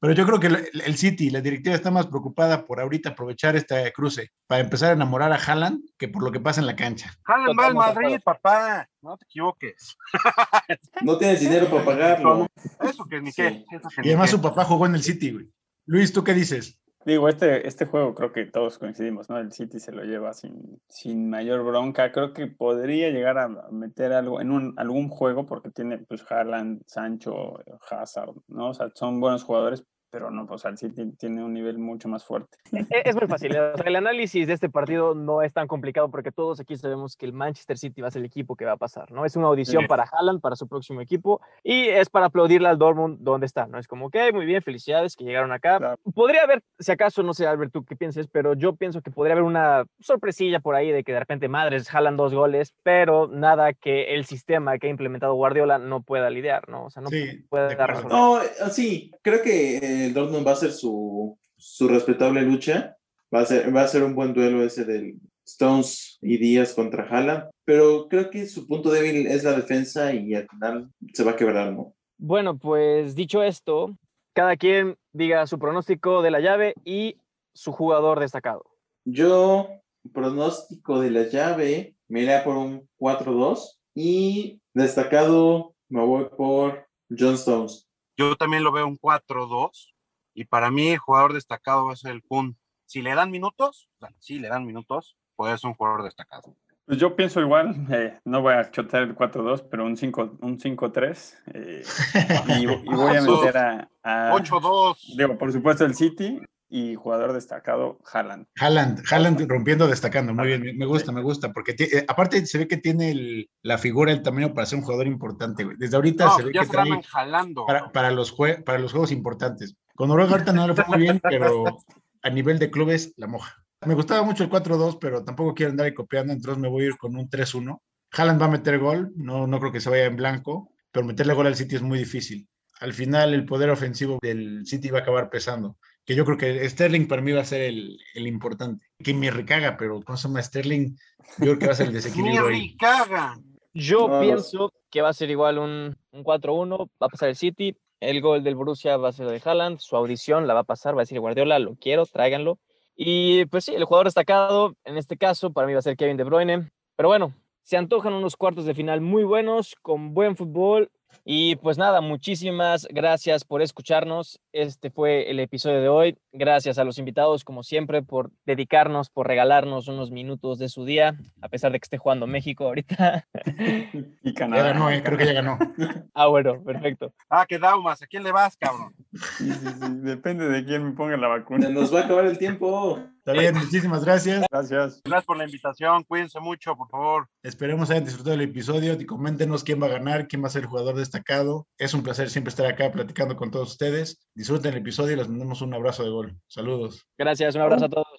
Pero 0.00 0.12
yo 0.12 0.26
creo 0.26 0.38
que 0.40 0.46
el, 0.48 0.82
el 0.84 0.96
City, 0.96 1.30
la 1.30 1.40
directiva 1.40 1.74
está 1.74 1.90
más 1.90 2.06
preocupada 2.06 2.64
por 2.66 2.80
ahorita 2.80 3.10
aprovechar 3.10 3.56
este 3.56 3.92
cruce 3.92 4.30
para 4.46 4.60
empezar 4.60 4.90
a 4.90 4.92
enamorar 4.92 5.32
a 5.32 5.36
Haaland 5.36 5.80
que 5.98 6.08
por 6.08 6.22
lo 6.22 6.30
que 6.30 6.40
pasa 6.40 6.60
en 6.60 6.66
la 6.66 6.76
cancha. 6.76 7.12
Haaland 7.24 7.58
va 7.58 7.66
al 7.66 7.74
Madrid, 7.74 8.20
papá. 8.24 8.88
No 9.02 9.16
te 9.16 9.24
equivoques. 9.24 9.96
No 11.02 11.16
tienes 11.18 11.40
dinero 11.40 11.68
para 11.70 11.84
pagarlo. 11.84 12.46
Eso 12.80 13.04
que 13.06 13.20
ni 13.20 13.30
Sí. 13.30 13.42
qué. 13.42 13.64
eso 13.70 13.88
que 13.88 14.00
Y 14.02 14.04
ni 14.04 14.08
además 14.10 14.30
qué. 14.30 14.36
su 14.36 14.42
papá 14.42 14.64
jugó 14.64 14.86
en 14.86 14.94
el 14.96 15.02
City, 15.02 15.30
güey. 15.32 15.48
Luis, 15.86 16.12
¿tú 16.12 16.22
qué 16.24 16.34
dices? 16.34 16.78
Digo, 17.08 17.26
este, 17.30 17.66
este 17.66 17.86
juego 17.86 18.14
creo 18.14 18.32
que 18.32 18.44
todos 18.44 18.76
coincidimos, 18.76 19.30
¿no? 19.30 19.38
El 19.38 19.50
City 19.50 19.80
se 19.80 19.92
lo 19.92 20.04
lleva 20.04 20.34
sin, 20.34 20.78
sin 20.88 21.30
mayor 21.30 21.64
bronca. 21.64 22.12
Creo 22.12 22.34
que 22.34 22.48
podría 22.48 23.08
llegar 23.08 23.38
a 23.38 23.48
meter 23.48 24.12
algo 24.12 24.42
en 24.42 24.50
un, 24.50 24.74
algún 24.76 25.08
juego 25.08 25.46
porque 25.46 25.70
tiene 25.70 25.96
pues 25.96 26.22
Haaland, 26.30 26.82
Sancho, 26.84 27.64
Hazard, 27.88 28.34
¿no? 28.48 28.68
O 28.68 28.74
sea, 28.74 28.90
son 28.94 29.20
buenos 29.20 29.42
jugadores, 29.42 29.86
pero 30.10 30.30
no, 30.30 30.46
pues 30.46 30.64
el 30.64 30.76
City 30.78 31.12
tiene 31.18 31.44
un 31.44 31.52
nivel 31.52 31.78
mucho 31.78 32.08
más 32.08 32.24
fuerte. 32.24 32.56
E- 32.90 33.02
Es 33.04 33.14
muy 33.16 33.26
fácil. 33.26 33.50
o 33.56 33.76
sea, 33.76 33.86
el 33.86 33.96
análisis 33.96 34.46
de 34.46 34.52
este 34.52 34.68
partido 34.68 35.14
no 35.14 35.42
es 35.42 35.52
tan 35.52 35.66
complicado 35.66 36.10
porque 36.10 36.32
todos 36.32 36.60
aquí 36.60 36.76
sabemos 36.76 37.16
que 37.16 37.26
el 37.26 37.32
Manchester 37.32 37.78
City 37.78 38.00
va 38.00 38.08
a 38.08 38.10
ser 38.10 38.20
el 38.20 38.26
equipo 38.26 38.56
que 38.56 38.64
va 38.64 38.72
a 38.72 38.76
pasar, 38.76 39.10
¿no? 39.12 39.24
Es 39.24 39.36
una 39.36 39.48
audición 39.48 39.82
Sí. 39.82 39.88
para 39.88 40.04
Haaland, 40.04 40.40
para 40.40 40.56
su 40.56 40.66
próximo 40.68 41.00
equipo, 41.00 41.40
y 41.62 41.88
es 41.88 42.08
para 42.10 42.26
aplaudirle 42.26 42.68
al 42.68 42.78
Dortmund 42.78 43.18
donde 43.20 43.46
está, 43.46 43.66
¿no? 43.66 43.78
Es 43.78 43.86
como, 43.86 44.06
ok, 44.06 44.16
muy 44.32 44.46
bien, 44.46 44.62
felicidades 44.62 45.16
que 45.16 45.24
llegaron 45.24 45.52
acá. 45.52 45.78
Claro. 45.78 45.98
Podría 46.14 46.42
haber, 46.42 46.62
si 46.78 46.90
acaso, 46.92 47.22
no 47.22 47.34
sé, 47.34 47.46
Albert, 47.46 47.72
tú 47.72 47.84
qué 47.84 47.96
pienses, 47.96 48.26
pero 48.28 48.54
yo 48.54 48.74
pienso 48.76 49.02
que 49.02 49.10
podría 49.10 49.32
haber 49.34 49.44
una 49.44 49.84
sorpresilla 50.00 50.60
por 50.60 50.74
ahí 50.74 50.90
de 50.90 51.04
que 51.04 51.12
de 51.12 51.18
repente, 51.20 51.48
madres, 51.48 51.88
jalan 51.88 52.16
dos 52.16 52.34
goles, 52.34 52.74
pero 52.82 53.26
nada 53.28 53.72
que 53.72 54.14
el 54.14 54.24
sistema 54.24 54.78
que 54.78 54.86
ha 54.86 54.90
implementado 54.90 55.34
Guardiola 55.34 55.78
no 55.78 56.02
pueda 56.02 56.30
lidiar, 56.30 56.68
¿no? 56.68 56.84
O 56.86 56.90
sea, 56.90 57.02
no 57.02 57.08
Sí, 57.10 57.44
puede 57.48 57.74
resolver. 57.74 58.12
No, 58.12 58.42
eh, 58.42 58.48
sí, 58.70 59.12
creo 59.22 59.42
que 59.42 59.76
eh, 59.78 59.97
el 59.98 60.14
Dortmund 60.14 60.46
va 60.46 60.52
a 60.52 60.56
ser 60.56 60.72
su, 60.72 61.38
su 61.56 61.88
respetable 61.88 62.42
lucha. 62.42 62.96
Va 63.34 63.40
a, 63.40 63.46
ser, 63.46 63.74
va 63.74 63.82
a 63.82 63.88
ser 63.88 64.02
un 64.04 64.14
buen 64.14 64.32
duelo 64.32 64.64
ese 64.64 64.84
del 64.84 65.18
Stones 65.44 66.18
y 66.22 66.38
Díaz 66.38 66.74
contra 66.74 67.04
Haaland. 67.04 67.50
Pero 67.64 68.08
creo 68.08 68.30
que 68.30 68.46
su 68.46 68.66
punto 68.66 68.90
débil 68.90 69.26
es 69.26 69.44
la 69.44 69.52
defensa 69.52 70.14
y 70.14 70.34
al 70.34 70.48
final 70.48 70.90
se 71.12 71.24
va 71.24 71.32
a 71.32 71.36
quebrar, 71.36 71.72
¿no? 71.72 71.94
Bueno, 72.16 72.58
pues 72.58 73.14
dicho 73.14 73.42
esto, 73.42 73.96
cada 74.32 74.56
quien 74.56 74.96
diga 75.12 75.46
su 75.46 75.58
pronóstico 75.58 76.22
de 76.22 76.30
la 76.30 76.40
llave 76.40 76.74
y 76.84 77.16
su 77.54 77.72
jugador 77.72 78.20
destacado. 78.20 78.64
Yo, 79.04 79.68
pronóstico 80.12 81.00
de 81.00 81.10
la 81.10 81.28
llave, 81.28 81.96
me 82.08 82.22
iré 82.22 82.40
por 82.40 82.56
un 82.56 82.88
4-2 82.98 83.78
y 83.94 84.60
destacado 84.74 85.74
me 85.88 86.04
voy 86.04 86.26
por 86.36 86.86
John 87.10 87.34
Stones. 87.34 87.87
Yo 88.18 88.36
también 88.36 88.64
lo 88.64 88.72
veo 88.72 88.86
un 88.86 88.98
4-2. 88.98 89.94
Y 90.34 90.44
para 90.44 90.70
mí, 90.70 90.88
el 90.88 90.98
jugador 90.98 91.32
destacado 91.32 91.86
va 91.86 91.92
a 91.92 91.96
ser 91.96 92.10
el 92.12 92.22
Kun. 92.22 92.58
Si 92.84 93.00
le 93.00 93.14
dan 93.14 93.30
minutos, 93.30 93.88
o 93.96 94.06
sea, 94.06 94.14
si 94.18 94.38
le 94.38 94.48
dan 94.48 94.66
minutos, 94.66 95.16
puede 95.36 95.56
ser 95.56 95.68
un 95.68 95.74
jugador 95.74 96.02
destacado. 96.02 96.54
Pues 96.84 96.98
yo 96.98 97.14
pienso 97.14 97.40
igual, 97.40 97.86
eh, 97.90 98.18
no 98.24 98.40
voy 98.40 98.54
a 98.54 98.70
chotear 98.70 99.02
el 99.02 99.14
4-2, 99.14 99.66
pero 99.70 99.84
un 99.84 99.96
5 99.96 100.38
un 100.40 100.58
5-3. 100.58 101.34
eh, 101.52 101.82
y, 102.58 102.62
y 102.62 102.94
voy 102.94 103.14
a 103.16 103.20
meter 103.20 103.56
a, 103.58 103.90
a- 104.02 104.32
8-2. 104.32 105.16
Digo, 105.16 105.36
por 105.36 105.52
supuesto, 105.52 105.84
el 105.84 105.94
City 105.94 106.40
y 106.70 106.94
jugador 106.96 107.32
destacado, 107.32 107.98
Haaland. 108.12 108.46
Haaland, 108.60 109.02
Haaland 109.10 109.48
rompiendo, 109.48 109.88
destacando. 109.88 110.34
Muy 110.34 110.46
bien, 110.48 110.76
me- 110.76 110.86
gusta, 110.86 111.12
me 111.12 111.22
gusta. 111.22 111.52
Porque 111.52 111.74
eh, 111.78 112.04
aparte 112.06 112.44
se 112.46 112.58
ve 112.58 112.68
que 112.68 112.76
tiene 112.76 113.10
el- 113.10 113.50
la 113.62 113.78
figura, 113.78 114.12
el 114.12 114.22
tamaño 114.22 114.52
para 114.52 114.66
ser 114.66 114.78
un 114.78 114.84
jugador 114.84 115.06
importante, 115.06 115.64
güey. 115.64 115.76
Desde 115.78 115.96
ahorita 115.96 116.26
No, 116.26 116.36
se 116.36 116.44
ve 116.44 116.52
ya 116.54 116.60
que 116.62 116.66
trae 116.68 117.02
jalando. 117.04 117.64
para, 117.66 117.90
para 117.90 118.10
los 118.10 118.36
jue- 118.36 118.62
para 118.64 118.78
los 118.78 118.92
juegos 118.92 119.12
importantes. 119.12 119.74
Con 119.94 120.08
Noruega 120.08 120.32
ahorita 120.32 120.52
no 120.52 120.66
le 120.68 120.74
fue 120.74 120.84
muy 120.88 120.98
bien, 120.98 121.20
pero 121.22 121.78
a 122.22 122.30
nivel 122.30 122.58
de 122.58 122.70
clubes 122.70 123.14
la 123.16 123.26
moja. 123.26 123.54
Me 123.86 123.94
gustaba 123.94 124.22
mucho 124.22 124.42
el 124.44 124.50
4-2, 124.50 124.98
pero 125.00 125.24
tampoco 125.24 125.54
quiero 125.54 125.70
andar 125.70 125.86
ahí 125.86 125.94
copiando, 125.94 126.32
entonces 126.32 126.60
me 126.60 126.68
voy 126.68 126.84
a 126.84 126.86
ir 126.88 126.96
con 126.98 127.16
un 127.16 127.30
3-1. 127.30 127.80
Haaland 128.12 128.40
va 128.42 128.46
a 128.46 128.50
meter 128.50 128.78
gol, 128.78 129.12
no, 129.16 129.46
no 129.46 129.60
creo 129.60 129.70
que 129.72 129.80
se 129.80 129.88
vaya 129.90 130.04
en 130.06 130.16
blanco, 130.16 130.70
pero 130.90 131.06
meterle 131.06 131.34
gol 131.34 131.46
al 131.46 131.54
City 131.56 131.76
es 131.76 131.82
muy 131.82 131.98
difícil. 131.98 132.48
Al 132.80 132.92
final 132.92 133.34
el 133.34 133.44
poder 133.44 133.70
ofensivo 133.70 134.18
del 134.20 134.66
City 134.66 134.90
va 134.90 134.98
a 134.98 135.02
acabar 135.02 135.30
pesando, 135.30 135.76
que 136.08 136.14
yo 136.14 136.24
creo 136.24 136.38
que 136.38 136.66
Sterling 136.66 137.06
para 137.06 137.20
mí 137.20 137.32
va 137.32 137.42
a 137.42 137.44
ser 137.44 137.60
el, 137.60 138.00
el 138.14 138.26
importante. 138.26 138.86
Que 139.04 139.12
me 139.12 139.30
recaga, 139.30 139.76
pero 139.76 140.00
¿cómo 140.00 140.16
se 140.16 140.26
llama 140.26 140.42
Sterling? 140.42 140.96
Yo 141.36 141.44
creo 141.44 141.58
que 141.58 141.66
va 141.66 141.72
a 141.72 141.74
ser 141.74 141.88
el 141.88 141.92
desequilibrio 141.92 142.46
ahí. 142.46 142.74
caga. 142.78 143.38
Yo 143.74 144.08
No, 144.08 144.20
pienso 144.22 144.72
que 144.90 145.02
va 145.02 145.10
a 145.10 145.12
ser 145.12 145.28
igual 145.28 145.58
un, 145.58 145.98
un 146.12 146.24
4-1, 146.24 146.88
va 147.02 147.06
a 147.06 147.08
pasar 147.10 147.28
el 147.28 147.36
City, 147.36 147.76
el 148.00 148.22
gol 148.22 148.42
del 148.42 148.54
Borussia 148.54 148.96
va 148.96 149.10
a 149.10 149.12
ser 149.12 149.26
de 149.26 149.42
Haaland, 149.44 149.80
su 149.80 149.96
audición 149.96 150.46
la 150.46 150.54
va 150.54 150.60
a 150.60 150.64
pasar, 150.64 150.96
va 150.96 151.02
a 151.02 151.04
decir 151.04 151.20
Guardiola, 151.20 151.58
lo 151.58 151.74
quiero, 151.74 152.06
tráiganlo. 152.06 152.58
Y 152.96 153.44
pues 153.44 153.66
sí, 153.66 153.74
el 153.74 153.84
jugador 153.84 154.06
destacado, 154.06 154.76
en 154.84 154.96
este 154.96 155.18
caso, 155.18 155.52
para 155.52 155.66
mí 155.66 155.74
va 155.74 155.80
a 155.80 155.82
ser 155.82 155.98
Kevin 155.98 156.16
De 156.16 156.24
Bruyne. 156.24 156.70
Pero 156.96 157.10
bueno, 157.10 157.34
se 157.64 157.76
antojan 157.76 158.14
unos 158.14 158.34
cuartos 158.34 158.64
de 158.64 158.72
final 158.72 159.02
muy 159.02 159.24
buenos, 159.24 159.76
con 159.82 160.14
buen 160.14 160.36
fútbol. 160.36 160.90
Y 161.24 161.56
pues 161.56 161.78
nada, 161.78 162.00
muchísimas 162.00 162.86
gracias 162.90 163.44
por 163.44 163.62
escucharnos. 163.62 164.40
Este 164.52 164.90
fue 164.90 165.30
el 165.30 165.40
episodio 165.40 165.80
de 165.80 165.88
hoy. 165.88 166.18
Gracias 166.38 166.78
a 166.78 166.84
los 166.84 166.98
invitados, 166.98 167.42
como 167.42 167.64
siempre, 167.64 168.00
por 168.00 168.30
dedicarnos, 168.46 169.10
por 169.10 169.26
regalarnos 169.26 169.88
unos 169.88 170.12
minutos 170.12 170.60
de 170.60 170.68
su 170.68 170.84
día, 170.84 171.18
a 171.42 171.48
pesar 171.48 171.72
de 171.72 171.80
que 171.80 171.84
esté 171.84 171.98
jugando 171.98 172.28
México 172.28 172.64
ahorita. 172.64 173.26
Y 174.22 174.32
Ya 174.32 174.34
Canadá. 174.34 174.72
ganó, 174.72 174.90
eh, 174.90 175.02
creo 175.02 175.18
que 175.18 175.26
ya 175.26 175.32
ganó. 175.32 175.58
Ah, 176.14 176.26
bueno, 176.26 176.62
perfecto. 176.62 177.12
Ah, 177.28 177.44
que 177.46 177.58
Daumas, 177.58 178.02
¿a 178.02 178.06
quién 178.06 178.22
le 178.22 178.32
vas, 178.32 178.56
cabrón? 178.56 178.94
Sí, 179.12 179.50
sí, 179.52 179.66
sí, 179.66 179.88
Depende 180.00 180.48
de 180.48 180.64
quién 180.64 180.84
me 180.84 180.92
ponga 180.92 181.16
la 181.16 181.28
vacuna. 181.28 181.68
Nos 181.68 181.94
va 181.94 182.00
a 182.00 182.04
acabar 182.04 182.24
el 182.26 182.38
tiempo. 182.38 182.98
Está 183.18 183.32
bien, 183.32 183.54
muchísimas 183.56 184.04
gracias. 184.04 184.44
Gracias. 184.50 185.02
Gracias 185.04 185.24
por 185.26 185.36
la 185.36 185.44
invitación, 185.44 186.02
cuídense 186.04 186.40
mucho, 186.40 186.74
por 186.76 186.88
favor. 186.88 187.28
Esperemos 187.42 187.90
hayan 187.90 188.04
disfrutado 188.04 188.34
el 188.34 188.40
episodio 188.42 188.94
y 188.98 189.06
coméntenos 189.06 189.62
quién 189.64 189.80
va 189.82 189.86
a 189.86 189.90
ganar, 189.90 190.26
quién 190.28 190.42
va 190.42 190.46
a 190.46 190.50
ser 190.50 190.62
el 190.62 190.68
jugador 190.68 190.96
destacado. 190.96 191.66
Es 191.78 191.94
un 191.94 192.02
placer 192.02 192.30
siempre 192.30 192.48
estar 192.50 192.66
acá 192.66 192.90
platicando 192.90 193.36
con 193.36 193.50
todos 193.50 193.72
ustedes. 193.72 194.18
Disfruten 194.34 194.72
el 194.72 194.80
episodio 194.80 195.12
y 195.12 195.16
les 195.18 195.28
mandamos 195.28 195.60
un 195.62 195.74
abrazo 195.74 196.02
de 196.04 196.10
gol. 196.10 196.27
Saludos. 196.46 197.06
Gracias, 197.16 197.54
un 197.54 197.62
abrazo 197.62 197.84
a 197.86 197.88
todos. 197.88 198.17